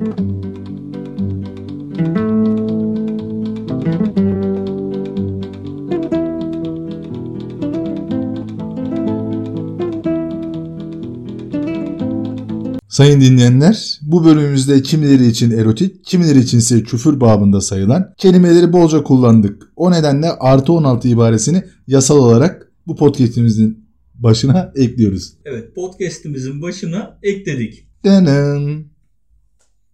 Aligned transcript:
Sayın 0.00 0.10
dinleyenler, 13.20 13.98
bu 14.02 14.24
bölümümüzde 14.24 14.82
kimileri 14.82 15.26
için 15.26 15.50
erotik, 15.50 16.04
kimileri 16.04 16.38
için 16.38 16.58
ise 16.58 16.82
küfür 16.82 17.20
babında 17.20 17.60
sayılan 17.60 18.14
kelimeleri 18.16 18.72
bolca 18.72 19.02
kullandık. 19.02 19.72
O 19.76 19.90
nedenle 19.90 20.26
artı 20.30 20.72
16 20.72 21.08
ibaresini 21.08 21.62
yasal 21.86 22.16
olarak 22.16 22.72
bu 22.86 22.96
podcastimizin 22.96 23.86
başına 24.14 24.72
ekliyoruz. 24.76 25.32
Evet 25.44 25.74
podcast'imizin 25.74 26.62
başına 26.62 27.18
ekledik. 27.22 27.86
Denen. 28.04 28.84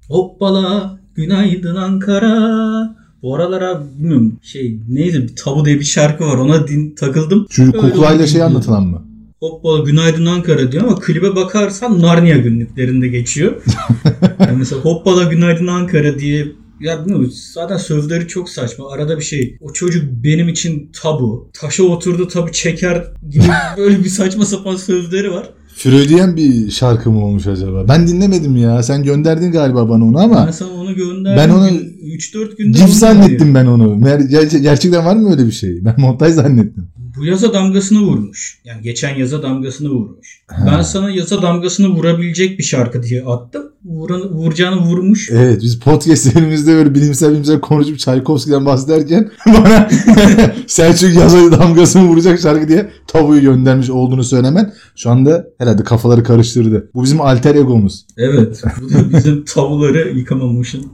Hoppala 0.08 1.00
günaydın 1.14 1.76
Ankara. 1.76 2.96
Bu 3.22 3.34
aralara 3.34 3.82
bilmiyorum 3.98 4.38
şey 4.42 4.78
neydi 4.88 5.22
bir 5.22 5.36
tabu 5.36 5.64
diye 5.64 5.78
bir 5.78 5.84
şarkı 5.84 6.24
var 6.24 6.36
ona 6.36 6.68
din, 6.68 6.94
takıldım. 6.94 7.46
Şu 7.50 7.72
kuklayla 7.72 8.26
şey 8.26 8.42
anlatılan 8.42 8.86
mı? 8.86 9.02
Hoppala 9.40 9.84
günaydın 9.84 10.26
Ankara 10.26 10.72
diyor 10.72 10.84
ama 10.84 11.00
klibe 11.00 11.36
bakarsan 11.36 12.02
Narnia 12.02 12.36
günlüklerinde 12.36 13.08
geçiyor. 13.08 13.62
yani 14.40 14.58
mesela 14.58 14.80
Hoppala 14.80 15.22
günaydın 15.22 15.66
Ankara 15.66 16.18
diye 16.18 16.46
ya 16.80 17.00
bilmiyorum 17.00 17.32
zaten 17.54 17.76
sözleri 17.76 18.28
çok 18.28 18.48
saçma. 18.48 18.90
Arada 18.90 19.18
bir 19.18 19.24
şey. 19.24 19.58
O 19.60 19.72
çocuk 19.72 20.04
benim 20.24 20.48
için 20.48 20.90
tabu. 21.02 21.50
Taşa 21.52 21.82
oturdu 21.82 22.28
tabu 22.28 22.52
çeker 22.52 23.04
gibi 23.30 23.44
böyle 23.76 24.04
bir 24.04 24.08
saçma 24.08 24.44
sapan 24.44 24.76
sözleri 24.76 25.32
var. 25.32 25.50
Freudiyen 25.76 26.36
bir 26.36 26.70
şarkı 26.70 27.10
mı 27.10 27.24
olmuş 27.24 27.46
acaba? 27.46 27.88
Ben 27.88 28.08
dinlemedim 28.08 28.56
ya. 28.56 28.82
Sen 28.82 29.02
gönderdin 29.02 29.52
galiba 29.52 29.88
bana 29.88 30.04
onu 30.04 30.18
ama 30.18 30.46
Ben 30.46 30.50
sana 30.52 30.70
onu 30.72 30.94
gönderdim. 30.94 31.36
Ben 31.36 31.48
onu 31.54 31.68
3-4 31.68 32.56
günde 32.56 32.78
onu 32.82 32.88
zannettim 32.88 33.54
ben 33.54 33.66
onu. 33.66 33.84
Ger- 34.08 34.58
gerçekten 34.58 35.04
var 35.06 35.16
mı 35.16 35.30
öyle 35.30 35.46
bir 35.46 35.52
şey? 35.52 35.84
Ben 35.84 35.94
montaj 35.98 36.32
zannettim. 36.34 36.88
Bu 37.16 37.24
yaza 37.24 37.52
damgasını 37.52 38.00
vurmuş. 38.00 38.60
Yani 38.64 38.82
geçen 38.82 39.16
yaza 39.16 39.42
damgasını 39.42 39.88
vurmuş. 39.88 40.42
Ha. 40.46 40.66
Ben 40.72 40.82
sana 40.82 41.10
yaza 41.10 41.42
damgasını 41.42 41.88
vurabilecek 41.88 42.58
bir 42.58 42.64
şarkı 42.64 43.02
diye 43.02 43.24
attım. 43.24 43.62
Vuran, 43.86 44.30
vuracağını 44.30 44.80
vurmuş. 44.80 45.30
Evet 45.30 45.62
biz 45.62 45.78
podcastlerimizde 45.78 46.74
böyle 46.74 46.94
bilimsel 46.94 47.32
bilimsel 47.32 47.60
konuşup 47.60 47.98
Çaykovski'den 47.98 48.66
bahsederken 48.66 49.30
bana 49.46 49.88
Selçuk 50.66 51.14
yazı 51.14 51.52
damgasını 51.52 52.08
vuracak 52.08 52.40
şarkı 52.40 52.68
diye 52.68 52.90
tabuyu 53.06 53.40
göndermiş 53.40 53.90
olduğunu 53.90 54.24
söylemen 54.24 54.72
şu 54.96 55.10
anda 55.10 55.46
herhalde 55.58 55.84
kafaları 55.84 56.22
karıştırdı. 56.22 56.90
Bu 56.94 57.02
bizim 57.02 57.20
alter 57.20 57.54
egomuz. 57.54 58.06
Evet. 58.16 58.62
Bu 58.82 58.94
da 58.94 59.18
bizim 59.18 59.44
tabuları 59.44 60.18
yıkamamışın. 60.18 60.86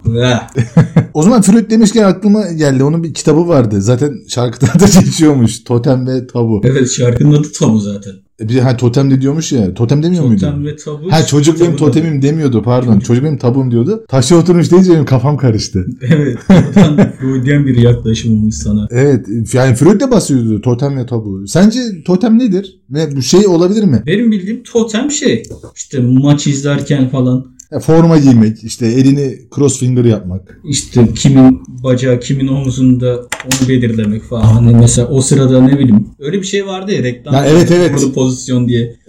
O 1.14 1.22
zaman 1.22 1.42
Freud 1.42 1.70
demişken 1.70 2.04
aklıma 2.04 2.52
geldi. 2.52 2.84
Onun 2.84 3.02
bir 3.02 3.14
kitabı 3.14 3.48
vardı. 3.48 3.82
Zaten 3.82 4.14
şarkıda 4.28 4.66
da 4.66 5.00
geçiyormuş. 5.00 5.64
Totem 5.64 6.06
ve 6.06 6.26
tabu. 6.26 6.60
evet 6.64 6.90
şarkının 6.90 7.32
adı 7.32 7.52
tabu 7.52 7.78
zaten. 7.78 8.12
E 8.42 8.48
Bir 8.48 8.58
ha 8.58 8.76
totem 8.76 9.10
de 9.10 9.20
diyormuş 9.20 9.52
ya. 9.52 9.74
Totem 9.74 10.02
demiyor 10.02 10.24
muydu? 10.24 10.40
Totem 10.40 10.64
ve 10.66 10.76
tabu. 10.76 11.12
Ha 11.12 11.26
çocuk 11.26 11.60
benim 11.60 11.76
totemim 11.76 12.22
demiyordu 12.22 12.62
pardon. 12.62 12.98
Çocuk 12.98 13.24
benim 13.24 13.38
tabum 13.38 13.70
diyordu. 13.70 14.04
Taşa 14.08 14.36
oturmuş 14.36 14.70
deyince 14.70 14.92
benim 14.92 15.04
kafam 15.04 15.36
karıştı. 15.36 15.86
Evet. 16.02 16.38
Buradan 16.48 17.12
Freudian 17.20 17.66
bir 17.66 17.76
yaklaşım 17.76 18.32
olmuş 18.32 18.54
sana. 18.54 18.88
Evet 18.90 19.26
yani 19.52 19.74
Freud 19.74 20.00
de 20.00 20.10
bahsediyordu 20.10 20.60
totem 20.60 20.96
ve 20.96 21.06
tabu. 21.06 21.46
Sence 21.46 21.80
totem 22.04 22.38
nedir? 22.38 22.80
Ve 22.90 23.16
bu 23.16 23.22
şey 23.22 23.46
olabilir 23.46 23.84
mi? 23.84 24.02
Benim 24.06 24.32
bildiğim 24.32 24.62
totem 24.62 25.10
şey. 25.10 25.42
İşte 25.76 26.00
maç 26.00 26.46
izlerken 26.46 27.08
falan 27.08 27.46
Ya 27.72 27.80
forma 27.80 28.18
giymek, 28.18 28.64
işte 28.64 28.86
elini 28.86 29.38
crossfinger 29.54 30.04
yapmak. 30.04 30.60
İşte 30.64 31.08
kimin 31.14 31.62
bacağı 31.68 32.20
kimin 32.20 32.48
omzunda 32.48 33.16
onu 33.16 33.68
belirlemek 33.68 34.22
falan. 34.24 34.42
Hani 34.42 34.74
mesela 34.76 35.08
o 35.08 35.20
sırada 35.20 35.62
ne 35.62 35.78
bileyim 35.78 36.08
öyle 36.18 36.40
bir 36.40 36.46
şey 36.46 36.66
vardı 36.66 36.92
ya 36.92 37.02
reklam. 37.02 37.34
Ya 37.34 37.46
evet, 37.46 37.70
evet. 37.70 37.90
Uğurlu 37.98 38.12
pozisyon 38.12 38.68
diye. 38.68 38.96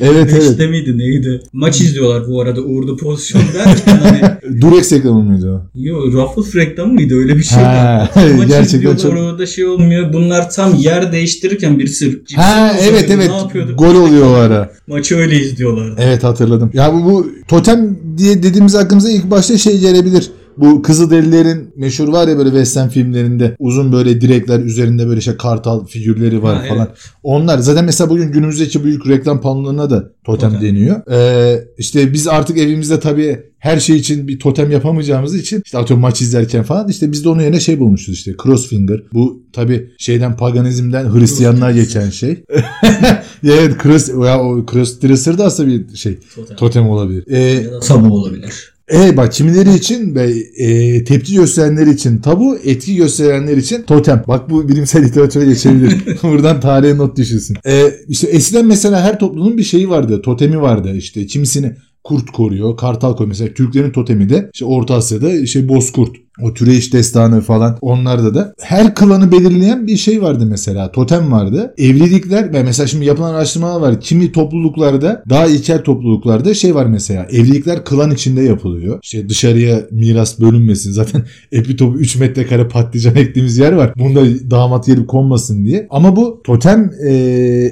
Evet, 0.00 0.32
2005'te 0.32 0.66
miydi 0.66 0.98
neydi? 0.98 1.42
Maç 1.52 1.80
izliyorlar 1.80 2.28
bu 2.28 2.40
arada 2.40 2.60
uğurlu 2.60 2.96
pozisyon 2.96 3.42
derken 3.54 3.96
hani 4.02 4.60
Durex 4.60 4.92
reklamı 4.92 5.22
mıydı 5.22 5.52
o? 5.52 5.62
yo 5.74 6.12
Ruffles 6.12 6.54
reklamı 6.54 6.92
mıydı 6.92 7.14
öyle 7.14 7.36
bir 7.36 7.42
şey. 7.42 7.62
Ha, 7.62 8.10
Maç 8.36 8.48
gerçekten 8.48 8.96
çok... 8.96 9.12
orada 9.12 9.46
şey 9.46 9.66
olmuyor. 9.66 10.12
Bunlar 10.12 10.50
tam 10.50 10.74
yer 10.74 11.12
değiştirirken 11.12 11.78
birisi 11.78 12.10
cipsi 12.10 12.36
Ha 12.36 12.72
evet 12.82 13.10
evet 13.10 13.30
Ne 13.30 13.36
yapıyordu? 13.36 13.76
gol 13.76 13.94
oluyor 13.94 14.26
o 14.26 14.34
ara. 14.34 14.72
Maçı 14.86 15.16
öyle 15.16 15.40
izliyorlardı. 15.40 16.00
Evet 16.04 16.24
hatırladım. 16.24 16.70
Ya 16.74 16.94
bu, 16.94 17.04
bu 17.04 17.26
totem 17.52 17.98
diye 18.18 18.42
dediğimiz 18.42 18.74
aklımıza 18.74 19.10
ilk 19.10 19.30
başta 19.30 19.58
şey 19.58 19.78
gelebilir. 19.78 20.30
Bu 20.56 20.82
Kızılderililerin 20.82 21.72
meşhur 21.76 22.08
var 22.08 22.28
ya 22.28 22.38
böyle 22.38 22.48
western 22.50 22.88
filmlerinde 22.88 23.56
uzun 23.58 23.92
böyle 23.92 24.20
direkler 24.20 24.60
üzerinde 24.60 25.06
böyle 25.06 25.20
şey 25.20 25.36
kartal 25.36 25.86
figürleri 25.86 26.42
var 26.42 26.56
Ha, 26.56 26.62
falan. 26.68 26.88
Onlar 27.22 27.58
zaten 27.58 27.84
mesela 27.84 28.10
bugün 28.10 28.32
günümüzdeki 28.32 28.84
büyük 28.84 29.08
reklam 29.08 29.40
panolarına 29.40 29.90
da 29.90 30.10
totem, 30.24 30.50
Totem. 30.52 30.68
deniyor. 30.68 31.02
Ee, 31.10 31.64
işte 31.78 32.12
biz 32.12 32.28
artık 32.28 32.58
evimizde 32.58 33.00
tabii 33.00 33.40
her 33.58 33.80
şey 33.80 33.96
için 33.96 34.28
bir 34.28 34.38
totem 34.38 34.70
yapamayacağımız 34.70 35.34
için 35.34 35.62
işte 35.64 35.78
atıyorum 35.78 36.00
maç 36.02 36.22
izlerken 36.22 36.62
falan 36.62 36.88
işte 36.88 37.12
biz 37.12 37.24
de 37.24 37.28
onun 37.28 37.40
yerine 37.42 37.60
şey 37.60 37.80
bulmuşuz 37.80 38.14
işte 38.14 38.32
crossfinger. 38.42 39.02
Bu 39.12 39.42
tabii 39.52 39.90
şeyden 39.98 40.36
paganizmden 40.36 41.14
Hristiyanlığa 41.14 41.72
geçen 41.72 42.10
şey. 42.10 42.44
evet 43.44 43.82
cross, 43.82 44.08
ya 44.08 44.42
o 44.42 44.66
cross 44.66 45.02
dresser 45.02 45.38
da 45.38 45.44
aslında 45.44 45.68
bir 45.68 45.96
şey 45.96 46.18
Totem. 46.34 46.56
totem 46.56 46.88
olabilir. 46.88 47.24
Ee, 47.28 47.38
Ya 47.40 47.72
da 47.72 47.80
tabu 47.80 48.14
olabilir. 48.14 48.72
e 48.92 49.16
bak 49.16 49.32
kimileri 49.32 49.74
için 49.74 50.14
ve 50.14 50.30
e, 50.56 51.04
tepki 51.04 51.34
gösterenler 51.34 51.86
için 51.86 52.18
tabu, 52.18 52.56
etki 52.64 52.96
gösterenler 52.96 53.56
için 53.56 53.82
totem. 53.82 54.24
Bak 54.28 54.50
bu 54.50 54.68
bilimsel 54.68 55.04
literatüre 55.04 55.44
geçebilir. 55.44 55.92
Buradan 56.22 56.60
tarihe 56.60 56.96
not 56.96 57.16
düşülsün. 57.16 57.56
E, 57.66 57.94
işte 58.08 58.26
eskiden 58.26 58.66
mesela 58.66 59.00
her 59.00 59.18
toplumun 59.18 59.58
bir 59.58 59.62
şeyi 59.64 59.88
vardı. 59.88 60.22
Totemi 60.22 60.60
vardı. 60.60 60.96
İşte 60.96 61.26
kimisini 61.26 61.72
kurt 62.04 62.30
koruyor, 62.30 62.76
kartal 62.76 63.12
koruyor. 63.12 63.28
Mesela 63.28 63.54
Türklerin 63.54 63.90
totemi 63.92 64.28
de 64.28 64.50
işte 64.54 64.64
Orta 64.64 64.94
Asya'da 64.94 65.46
şey 65.46 65.68
bozkurt. 65.68 66.16
O 66.42 66.54
Türeyiş 66.54 66.92
destanı 66.92 67.40
falan 67.40 67.78
onlarda 67.80 68.34
da 68.34 68.54
her 68.60 68.94
klanı 68.94 69.32
belirleyen 69.32 69.86
bir 69.86 69.96
şey 69.96 70.22
vardı 70.22 70.46
mesela. 70.46 70.92
Totem 70.92 71.32
vardı. 71.32 71.74
Evlilikler 71.78 72.52
ve 72.52 72.62
mesela 72.62 72.86
şimdi 72.86 73.04
yapılan 73.04 73.34
araştırmalar 73.34 73.80
var. 73.80 74.00
Kimi 74.00 74.32
topluluklarda 74.32 75.22
daha 75.30 75.46
ilkel 75.46 75.82
topluluklarda 75.82 76.54
şey 76.54 76.74
var 76.74 76.86
mesela. 76.86 77.26
Evlilikler 77.30 77.84
klan 77.84 78.10
içinde 78.10 78.42
yapılıyor. 78.42 78.98
İşte 79.02 79.28
dışarıya 79.28 79.80
miras 79.90 80.40
bölünmesin. 80.40 80.92
Zaten 80.92 81.24
epitopu 81.52 81.98
3 81.98 82.16
metrekare 82.16 82.68
patlıcan 82.68 83.16
ektiğimiz 83.16 83.58
yer 83.58 83.72
var. 83.72 83.92
Bunda 83.98 84.50
damat 84.50 84.86
gelip 84.86 85.08
konmasın 85.08 85.64
diye. 85.64 85.86
Ama 85.90 86.16
bu 86.16 86.40
totem 86.44 86.90
e, 87.06 87.12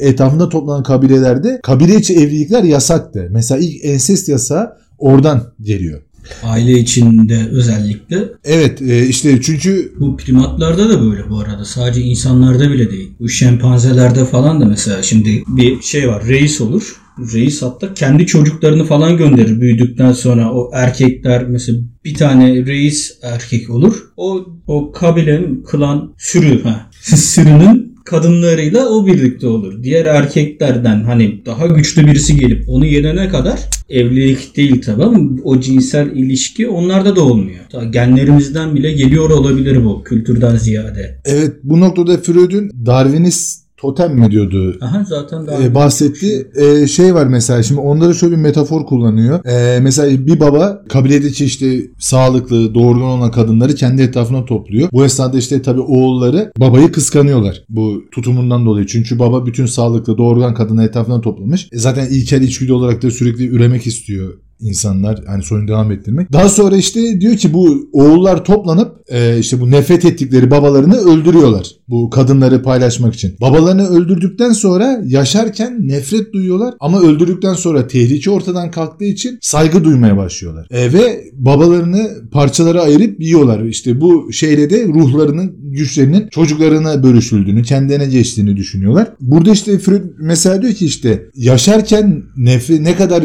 etrafında 0.00 0.48
toplanan 0.48 0.82
kabilelerde 0.82 1.60
kabile 1.62 1.96
içi 1.96 2.14
evlilikler 2.14 2.62
yasaktı. 2.62 3.28
Mesela 3.30 3.60
ilk 3.60 3.84
ensest 3.84 4.28
yasağı 4.28 4.72
oradan 4.98 5.42
geliyor. 5.60 6.00
Aile 6.42 6.72
içinde 6.72 7.48
özellikle 7.50 8.24
Evet 8.44 8.82
e, 8.82 9.06
işte 9.06 9.42
çünkü 9.42 9.92
Bu 10.00 10.16
primatlarda 10.16 10.88
da 10.88 11.02
böyle 11.02 11.30
bu 11.30 11.38
arada. 11.38 11.64
Sadece 11.64 12.00
insanlarda 12.00 12.70
bile 12.70 12.90
değil. 12.90 13.10
Bu 13.20 13.28
şempanzelerde 13.28 14.24
falan 14.24 14.60
da 14.60 14.64
mesela 14.64 15.02
şimdi 15.02 15.42
bir 15.48 15.82
şey 15.82 16.08
var. 16.08 16.26
Reis 16.26 16.60
olur. 16.60 16.96
Reis 17.34 17.62
hatta 17.62 17.94
kendi 17.94 18.26
çocuklarını 18.26 18.84
falan 18.84 19.16
gönderir 19.16 19.60
büyüdükten 19.60 20.12
sonra 20.12 20.52
o 20.52 20.70
erkekler 20.74 21.48
mesela 21.48 21.78
bir 22.04 22.14
tane 22.14 22.66
reis 22.66 23.18
erkek 23.22 23.70
olur. 23.70 23.94
O 24.16 24.46
o 24.66 24.92
kabilenin 24.92 25.62
klan 25.62 26.14
sürü 26.18 26.62
ha 26.62 26.90
sürünün 27.00 27.89
kadınlarıyla 28.10 28.88
o 28.88 29.06
birlikte 29.06 29.46
olur. 29.46 29.82
Diğer 29.82 30.06
erkeklerden 30.06 31.04
hani 31.04 31.42
daha 31.46 31.66
güçlü 31.66 32.06
birisi 32.06 32.36
gelip 32.36 32.64
onu 32.68 32.86
yenene 32.86 33.28
kadar 33.28 33.60
evlilik 33.88 34.56
değil 34.56 34.82
tabi 34.82 35.02
o 35.44 35.60
cinsel 35.60 36.16
ilişki 36.16 36.68
onlarda 36.68 37.16
da 37.16 37.24
olmuyor. 37.24 37.64
Ta 37.72 37.84
genlerimizden 37.84 38.74
bile 38.74 38.92
geliyor 38.92 39.30
olabilir 39.30 39.84
bu 39.84 40.04
kültürden 40.04 40.56
ziyade. 40.56 41.20
evet 41.24 41.52
bu 41.62 41.80
noktada 41.80 42.18
Freud'un 42.18 42.70
Darwinist 42.86 43.59
totem 43.80 44.18
mi 44.18 44.30
diyordu 44.30 44.78
Aha 44.80 45.04
zaten 45.08 45.46
daha 45.46 45.62
e, 45.62 45.74
bahsetti. 45.74 46.50
E, 46.54 46.86
şey 46.86 47.14
var 47.14 47.26
mesela 47.26 47.62
şimdi 47.62 47.80
onlara 47.80 48.14
şöyle 48.14 48.36
bir 48.36 48.40
metafor 48.40 48.86
kullanıyor. 48.86 49.44
E, 49.44 49.80
mesela 49.80 50.26
bir 50.26 50.40
baba 50.40 50.82
kabiledeki 50.88 51.44
işte 51.44 51.82
sağlıklı, 51.98 52.74
doğurgan 52.74 53.08
olan 53.08 53.30
kadınları 53.30 53.74
kendi 53.74 54.02
etrafına 54.02 54.44
topluyor. 54.44 54.88
Bu 54.92 55.04
esnada 55.04 55.38
işte 55.38 55.62
tabii 55.62 55.80
oğulları 55.80 56.52
babayı 56.58 56.92
kıskanıyorlar 56.92 57.64
bu 57.68 58.02
tutumundan 58.12 58.66
dolayı. 58.66 58.86
Çünkü 58.86 59.18
baba 59.18 59.46
bütün 59.46 59.66
sağlıklı, 59.66 60.18
doğurgan 60.18 60.54
kadını 60.54 60.84
etrafına 60.84 61.20
toplamış. 61.20 61.68
E, 61.72 61.78
zaten 61.78 62.06
ilkel 62.06 62.42
içgüdü 62.42 62.72
olarak 62.72 63.02
da 63.02 63.10
sürekli 63.10 63.48
üremek 63.48 63.86
istiyor 63.86 64.34
insanlar 64.60 65.20
hani 65.26 65.42
soyunu 65.42 65.68
devam 65.68 65.92
ettirmek. 65.92 66.32
Daha 66.32 66.48
sonra 66.48 66.76
işte 66.76 67.20
diyor 67.20 67.36
ki 67.36 67.52
bu 67.52 67.88
oğullar 67.92 68.44
toplanıp 68.44 69.00
e, 69.08 69.38
işte 69.38 69.60
bu 69.60 69.70
nefret 69.70 70.04
ettikleri 70.04 70.50
babalarını 70.50 70.96
öldürüyorlar. 70.96 71.66
Bu 71.88 72.10
kadınları 72.10 72.62
paylaşmak 72.62 73.14
için. 73.14 73.34
Babalarını 73.40 73.88
öldürdükten 73.88 74.52
sonra 74.52 75.02
yaşarken 75.04 75.88
nefret 75.88 76.32
duyuyorlar 76.32 76.74
ama 76.80 77.00
öldürdükten 77.00 77.54
sonra 77.54 77.86
tehlike 77.86 78.30
ortadan 78.30 78.70
kalktığı 78.70 79.04
için 79.04 79.38
saygı 79.42 79.84
duymaya 79.84 80.16
başlıyorlar. 80.16 80.66
E, 80.70 80.92
ve 80.92 81.24
babalarını 81.32 82.10
parçalara 82.32 82.82
ayırıp 82.82 83.20
yiyorlar. 83.20 83.64
İşte 83.64 84.00
bu 84.00 84.32
şeyle 84.32 84.70
de 84.70 84.84
ruhlarının 84.84 85.54
güçlerinin 85.62 86.28
çocuklarına 86.28 87.02
bölüşüldüğünü, 87.02 87.62
kendilerine 87.62 88.06
geçtiğini 88.06 88.56
düşünüyorlar. 88.56 89.08
Burada 89.20 89.50
işte 89.50 89.78
Freud 89.78 90.04
mesela 90.18 90.62
diyor 90.62 90.72
ki 90.72 90.86
işte 90.86 91.26
yaşarken 91.34 92.22
nefret 92.36 92.80
ne 92.80 92.96
kadar 92.96 93.24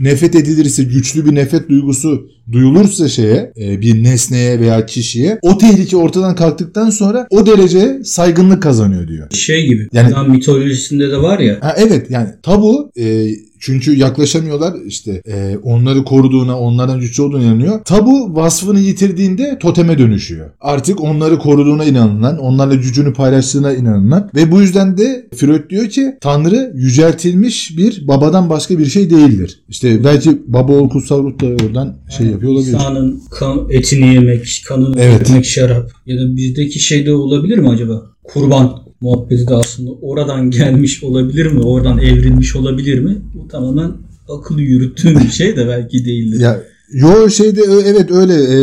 nefret 0.00 0.34
edilirse 0.34 0.84
güçlü 0.84 1.26
bir 1.26 1.34
nefret 1.34 1.68
duygusu 1.68 2.28
duyulursa 2.52 3.08
şeye 3.08 3.52
e, 3.60 3.80
bir 3.80 4.02
nesneye 4.04 4.60
veya 4.60 4.86
kişiye 4.86 5.38
o 5.42 5.58
tehlike 5.58 5.96
ortadan 5.96 6.34
kalktıktan 6.34 6.90
sonra 6.90 7.26
o 7.30 7.46
derece 7.46 7.98
saygınlık 8.04 8.62
kazanıyor 8.62 9.08
diyor. 9.08 9.30
Şey 9.30 9.66
gibi. 9.66 9.88
Yani- 9.92 10.12
Yani, 10.12 10.28
mitolojisinde 10.28 11.10
de 11.10 11.16
var 11.16 11.38
ya. 11.38 11.58
Ha, 11.60 11.74
evet 11.78 12.10
yani 12.10 12.28
tabu 12.42 12.90
e, 13.00 13.26
çünkü 13.60 13.96
yaklaşamıyorlar 13.98 14.74
işte 14.86 15.22
e, 15.28 15.56
onları 15.62 16.04
koruduğuna 16.04 16.58
onlardan 16.58 17.00
güçlü 17.00 17.22
olduğuna 17.22 17.42
inanıyor. 17.42 17.80
Tabu 17.84 18.34
vasfını 18.36 18.80
yitirdiğinde 18.80 19.58
toteme 19.60 19.98
dönüşüyor. 19.98 20.50
Artık 20.60 21.00
onları 21.00 21.38
koruduğuna 21.38 21.84
inanılan, 21.84 22.38
onlarla 22.38 22.74
gücünü 22.74 23.12
paylaştığına 23.12 23.72
inanılan 23.74 24.30
ve 24.34 24.52
bu 24.52 24.60
yüzden 24.60 24.98
de 24.98 25.26
Freud 25.36 25.70
diyor 25.70 25.88
ki 25.88 26.14
Tanrı 26.20 26.72
yüceltilmiş 26.74 27.76
bir 27.76 28.08
babadan 28.08 28.50
başka 28.50 28.78
bir 28.78 28.86
şey 28.86 29.10
değildir. 29.10 29.60
İşte 29.68 30.04
belki 30.04 30.42
baba 30.46 30.72
oğul 30.72 30.88
kutsal 30.88 31.22
ruh 31.24 31.40
da 31.40 31.46
oradan 31.64 31.96
şey 32.18 32.26
yapıyor 32.34 32.52
olabilir. 32.52 32.72
İnsanın 32.72 33.22
kan, 33.30 33.66
etini 33.70 34.14
yemek, 34.14 34.62
kanını 34.68 35.00
Evet. 35.00 35.20
dökmek 35.20 35.44
şarap. 35.44 35.90
Ya 36.06 36.18
da 36.18 36.36
bizdeki 36.36 36.80
şey 36.80 37.06
de 37.06 37.12
olabilir 37.12 37.58
mi 37.58 37.68
acaba? 37.68 38.02
Kurban 38.24 38.84
muhabbeti 39.00 39.48
de 39.48 39.54
aslında 39.54 39.90
oradan 39.90 40.50
gelmiş 40.58 41.04
olabilir 41.04 41.46
mi? 41.46 41.60
Oradan 41.60 41.98
evrilmiş 41.98 42.56
olabilir 42.56 42.98
mi? 42.98 43.16
Bu 43.34 43.48
tamamen 43.48 43.92
akıl 44.28 44.58
yürüttüğüm 44.58 45.20
bir 45.20 45.30
şey 45.30 45.56
de 45.56 45.68
belki 45.68 46.04
değildir. 46.04 46.40
Ya 46.40 46.62
yo 46.92 47.30
şeyde 47.30 47.60
evet 47.86 48.10
öyle 48.10 48.34
e, 48.34 48.58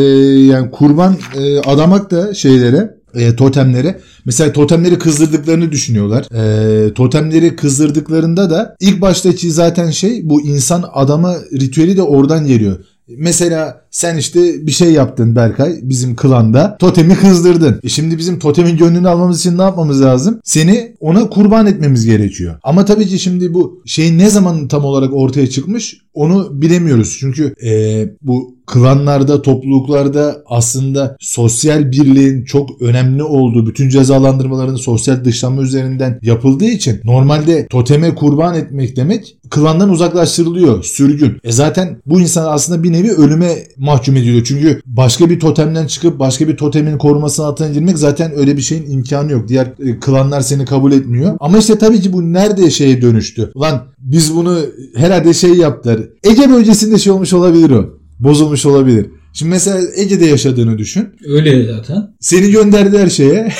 yani 0.46 0.70
kurban 0.70 1.16
e, 1.38 1.58
adamak 1.58 2.10
da 2.10 2.34
şeylere 2.34 3.02
e, 3.14 3.36
totemlere 3.36 4.00
mesela 4.24 4.52
totemleri 4.52 4.98
kızdırdıklarını 4.98 5.72
düşünüyorlar. 5.72 6.26
E, 6.34 6.94
totemleri 6.94 7.56
kızdırdıklarında 7.56 8.50
da 8.50 8.76
ilk 8.80 9.00
baştaki 9.00 9.50
zaten 9.50 9.90
şey 9.90 10.30
bu 10.30 10.42
insan 10.42 10.84
adama 10.92 11.36
ritüeli 11.60 11.96
de 11.96 12.02
oradan 12.02 12.46
geliyor. 12.46 12.84
Mesela 13.18 13.82
sen 13.90 14.16
işte 14.16 14.66
bir 14.66 14.72
şey 14.72 14.92
yaptın 14.92 15.36
Berkay 15.36 15.78
bizim 15.82 16.16
klanda. 16.16 16.76
Totemi 16.78 17.14
kızdırdın. 17.14 17.80
E 17.82 17.88
şimdi 17.88 18.18
bizim 18.18 18.38
totemin 18.38 18.76
gönlünü 18.76 19.08
almamız 19.08 19.40
için 19.40 19.58
ne 19.58 19.62
yapmamız 19.62 20.02
lazım? 20.02 20.40
Seni 20.44 20.94
ona 21.00 21.28
kurban 21.28 21.66
etmemiz 21.66 22.06
gerekiyor. 22.06 22.54
Ama 22.62 22.84
tabii 22.84 23.06
ki 23.06 23.18
şimdi 23.18 23.54
bu 23.54 23.82
şey 23.86 24.18
ne 24.18 24.30
zaman 24.30 24.68
tam 24.68 24.84
olarak 24.84 25.12
ortaya 25.12 25.50
çıkmış 25.50 25.96
onu 26.14 26.62
bilemiyoruz. 26.62 27.16
Çünkü 27.20 27.54
e, 27.64 27.70
bu 28.22 28.56
klanlarda, 28.66 29.42
topluluklarda 29.42 30.42
aslında 30.46 31.16
sosyal 31.20 31.92
birliğin 31.92 32.44
çok 32.44 32.82
önemli 32.82 33.22
olduğu, 33.22 33.66
bütün 33.66 33.88
cezalandırmaların 33.88 34.76
sosyal 34.76 35.24
dışlanma 35.24 35.62
üzerinden 35.62 36.18
yapıldığı 36.22 36.64
için 36.68 37.00
normalde 37.04 37.66
toteme 37.66 38.14
kurban 38.14 38.54
etmek 38.54 38.96
demek 38.96 39.36
klandan 39.50 39.90
uzaklaştırılıyor, 39.90 40.82
sürgün. 40.82 41.38
E 41.44 41.52
zaten 41.52 42.02
bu 42.06 42.20
insan 42.20 42.52
aslında 42.52 42.82
bir 42.82 42.92
nevi 42.92 43.10
ölüme 43.10 43.56
mahkum 43.76 44.16
ediliyor. 44.16 44.44
Çünkü 44.44 44.80
başka 44.86 45.30
bir 45.30 45.40
totemden 45.40 45.86
çıkıp 45.86 46.18
başka 46.18 46.48
bir 46.48 46.56
totemin 46.56 46.98
koruması 46.98 47.46
altına 47.46 47.68
girmek 47.68 47.98
zaten 47.98 48.32
öyle 48.36 48.56
bir 48.56 48.62
şeyin 48.62 48.90
imkanı 48.90 49.32
yok. 49.32 49.48
Diğer 49.48 49.66
e, 49.66 50.00
klanlar 50.00 50.40
seni 50.40 50.64
kabul 50.64 50.92
etmiyor. 50.92 51.36
Ama 51.40 51.58
işte 51.58 51.78
tabii 51.78 52.00
ki 52.00 52.12
bu 52.12 52.32
nerede 52.32 52.70
şeye 52.70 53.02
dönüştü? 53.02 53.52
Ulan 53.54 53.82
biz 53.98 54.36
bunu 54.36 54.58
herhalde 54.96 55.34
şey 55.34 55.54
yaptılar. 55.54 56.00
Ege 56.24 56.50
bölgesinde 56.50 56.98
şey 56.98 57.12
olmuş 57.12 57.32
olabilir 57.32 57.70
o. 57.70 58.01
Bozulmuş 58.22 58.66
olabilir. 58.66 59.06
Şimdi 59.32 59.50
mesela 59.50 59.80
Ege'de 59.96 60.26
yaşadığını 60.26 60.78
düşün. 60.78 61.08
Öyle 61.26 61.72
zaten. 61.72 62.14
Seni 62.20 62.50
gönderdiler 62.50 63.08
şeye. 63.08 63.52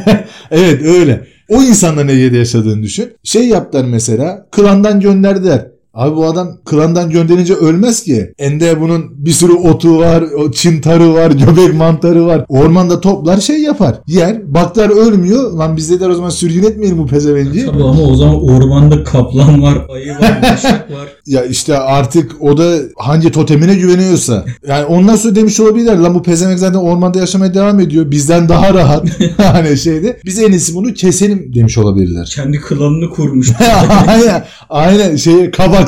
evet 0.50 0.82
öyle. 0.82 1.26
O 1.48 1.62
insanların 1.62 2.08
Ege'de 2.08 2.36
yaşadığını 2.36 2.82
düşün. 2.82 3.12
Şey 3.24 3.48
yaptılar 3.48 3.84
mesela. 3.84 4.46
Klandan 4.50 5.00
gönderdiler. 5.00 5.66
Abi 6.00 6.16
bu 6.16 6.26
adam 6.26 6.48
klandan 6.64 7.10
gönderince 7.10 7.54
ölmez 7.54 8.02
ki. 8.02 8.32
Ende 8.38 8.80
bunun 8.80 9.04
bir 9.24 9.30
sürü 9.30 9.52
otu 9.52 9.98
var, 9.98 10.24
o 10.38 10.50
çintarı 10.50 11.14
var, 11.14 11.30
göbek 11.30 11.74
mantarı 11.74 12.26
var. 12.26 12.44
Ormanda 12.48 13.00
toplar 13.00 13.40
şey 13.40 13.62
yapar. 13.62 13.94
Yer. 14.06 14.54
Baklar 14.54 14.90
ölmüyor. 14.90 15.52
Lan 15.52 15.76
biz 15.76 15.90
dediler 15.90 16.08
o 16.08 16.14
zaman 16.14 16.30
sürgün 16.30 16.62
etmeyelim 16.62 16.98
bu 16.98 17.06
pezevenci. 17.06 17.66
Tabii 17.66 17.82
ama 17.82 18.02
o 18.02 18.14
zaman 18.14 18.42
ormanda 18.42 19.04
kaplan 19.04 19.62
var, 19.62 19.86
ayı 19.94 20.10
var, 20.12 20.42
başak 20.52 20.90
var. 20.90 21.08
Ya 21.26 21.44
işte 21.44 21.78
artık 21.78 22.32
o 22.40 22.56
da 22.56 22.76
hangi 22.96 23.32
totemine 23.32 23.74
güveniyorsa. 23.74 24.44
Yani 24.68 24.84
ondan 24.84 25.16
sonra 25.16 25.34
demiş 25.34 25.60
olabilirler. 25.60 25.96
Lan 25.96 26.14
bu 26.14 26.22
pezevenk 26.22 26.58
zaten 26.58 26.78
ormanda 26.78 27.18
yaşamaya 27.18 27.54
devam 27.54 27.80
ediyor. 27.80 28.10
Bizden 28.10 28.48
daha 28.48 28.74
rahat. 28.74 29.06
hani 29.36 29.76
şeyde. 29.76 30.20
Biz 30.24 30.38
en 30.38 30.50
iyisi 30.50 30.74
bunu 30.74 30.94
keselim 30.94 31.54
demiş 31.54 31.78
olabilirler. 31.78 32.32
Kendi 32.36 32.60
klanını 32.60 33.10
kurmuş. 33.10 33.50
aynen, 34.06 34.44
aynen 34.70 35.16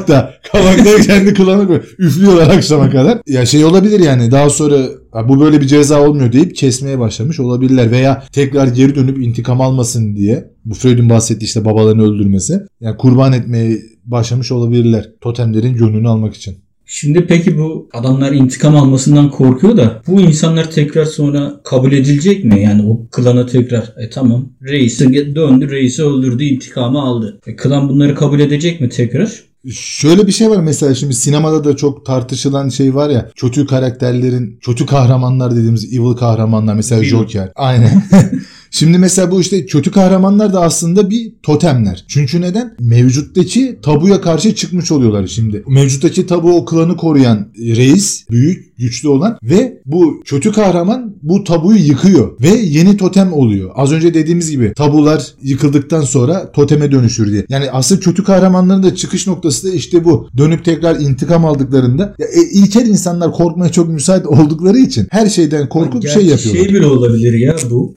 kabakta. 0.06 0.34
Kabakta 0.52 1.02
kendi 1.06 1.34
klanı 1.34 1.66
koy. 1.66 1.80
Üflüyorlar 1.98 2.56
akşama 2.56 2.90
kadar. 2.90 3.18
Ya 3.26 3.46
şey 3.46 3.64
olabilir 3.64 4.00
yani 4.00 4.30
daha 4.30 4.50
sonra 4.50 4.76
"Ha, 5.12 5.28
bu 5.28 5.40
böyle 5.40 5.60
bir 5.60 5.66
ceza 5.66 6.08
olmuyor 6.08 6.32
deyip 6.32 6.56
kesmeye 6.56 6.98
başlamış 6.98 7.40
olabilirler. 7.40 7.90
Veya 7.90 8.24
tekrar 8.32 8.66
geri 8.68 8.94
dönüp 8.94 9.18
intikam 9.18 9.60
almasın 9.60 10.16
diye. 10.16 10.50
Bu 10.64 10.74
Freud'un 10.74 11.10
bahsettiği 11.10 11.46
işte 11.46 11.64
babalarını 11.64 12.02
öldürmesi. 12.02 12.60
Yani 12.80 12.96
kurban 12.96 13.32
etmeye 13.32 13.78
başlamış 14.04 14.52
olabilirler. 14.52 15.10
Totemlerin 15.20 15.74
gönlünü 15.74 16.08
almak 16.08 16.34
için. 16.34 16.56
Şimdi 16.86 17.26
peki 17.26 17.58
bu 17.58 17.88
adamlar 17.92 18.32
intikam 18.32 18.76
almasından 18.76 19.30
korkuyor 19.30 19.76
da 19.76 20.02
bu 20.06 20.20
insanlar 20.20 20.70
tekrar 20.70 21.04
sonra 21.04 21.60
kabul 21.64 21.92
edilecek 21.92 22.44
mi? 22.44 22.62
Yani 22.62 22.82
o 22.88 23.06
klana 23.10 23.46
tekrar 23.46 23.92
e 23.98 24.10
tamam 24.10 24.48
reisi 24.62 25.34
döndü 25.34 25.70
reisi 25.70 26.02
öldürdü 26.04 26.44
intikamı 26.44 27.02
aldı. 27.02 27.40
E 27.46 27.56
klan 27.56 27.88
bunları 27.88 28.14
kabul 28.14 28.40
edecek 28.40 28.80
mi 28.80 28.88
tekrar? 28.88 29.42
Şöyle 29.70 30.26
bir 30.26 30.32
şey 30.32 30.50
var 30.50 30.56
mesela 30.56 30.94
şimdi 30.94 31.14
sinemada 31.14 31.64
da 31.64 31.76
çok 31.76 32.06
tartışılan 32.06 32.68
şey 32.68 32.94
var 32.94 33.10
ya 33.10 33.30
kötü 33.36 33.66
karakterlerin 33.66 34.58
kötü 34.62 34.86
kahramanlar 34.86 35.56
dediğimiz 35.56 35.94
evil 35.94 36.16
kahramanlar 36.16 36.74
mesela. 36.74 37.04
Joker. 37.04 37.52
Aynen. 37.54 38.02
Şimdi 38.72 38.98
mesela 38.98 39.30
bu 39.30 39.40
işte 39.40 39.66
kötü 39.66 39.90
kahramanlar 39.90 40.52
da 40.52 40.60
aslında 40.60 41.10
bir 41.10 41.32
totemler. 41.42 42.04
Çünkü 42.08 42.40
neden? 42.40 42.76
Mevcuttaki 42.80 43.78
tabuya 43.82 44.20
karşı 44.20 44.54
çıkmış 44.54 44.92
oluyorlar 44.92 45.26
şimdi. 45.26 45.62
Mevcuttaki 45.68 46.26
tabu 46.26 46.56
o 46.56 46.64
klanı 46.64 46.96
koruyan 46.96 47.48
reis, 47.58 48.30
büyük, 48.30 48.78
güçlü 48.78 49.08
olan 49.08 49.38
ve 49.42 49.80
bu 49.86 50.22
kötü 50.24 50.52
kahraman 50.52 51.14
bu 51.22 51.44
tabuyu 51.44 51.78
yıkıyor 51.78 52.40
ve 52.40 52.48
yeni 52.48 52.96
totem 52.96 53.32
oluyor. 53.32 53.70
Az 53.74 53.92
önce 53.92 54.14
dediğimiz 54.14 54.50
gibi 54.50 54.72
tabular 54.76 55.26
yıkıldıktan 55.42 56.02
sonra 56.02 56.52
toteme 56.52 56.92
dönüşür 56.92 57.32
diye. 57.32 57.46
Yani 57.48 57.70
asıl 57.70 58.00
kötü 58.00 58.24
kahramanların 58.24 58.82
da 58.82 58.94
çıkış 58.94 59.26
noktası 59.26 59.68
da 59.68 59.72
işte 59.72 60.04
bu. 60.04 60.28
Dönüp 60.36 60.64
tekrar 60.64 61.00
intikam 61.00 61.44
aldıklarında 61.44 62.14
ya, 62.18 62.26
e, 62.26 62.42
ilkel 62.52 62.86
insanlar 62.86 63.32
korkmaya 63.32 63.72
çok 63.72 63.88
müsait 63.88 64.26
oldukları 64.26 64.78
için 64.78 65.06
her 65.10 65.26
şeyden 65.26 65.68
korkup 65.68 66.02
Gerçi 66.02 66.14
şey 66.14 66.26
yapıyorlar. 66.26 66.64
Şey 66.64 66.74
bile 66.74 66.86
olabilir 66.86 67.32
ya 67.32 67.56
bu 67.70 67.94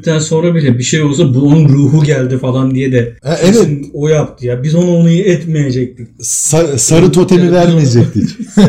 öldürüldükten 0.00 0.18
sonra 0.18 0.54
bile 0.54 0.78
bir 0.78 0.82
şey 0.82 1.02
olsa 1.02 1.34
bu 1.34 1.40
onun 1.40 1.68
ruhu 1.68 2.04
geldi 2.04 2.38
falan 2.38 2.74
diye 2.74 2.92
de 2.92 3.16
Ha, 3.22 3.38
evet. 3.42 3.68
o 3.92 4.08
yaptı 4.08 4.46
ya 4.46 4.62
biz 4.62 4.74
onu 4.74 4.90
onu 4.96 5.10
etmeyecektik. 5.10 6.08
Sa- 6.20 6.78
sarı 6.78 7.12
totemi 7.12 7.42
Evet, 7.42 7.52
vermeyecektik. 7.52 8.30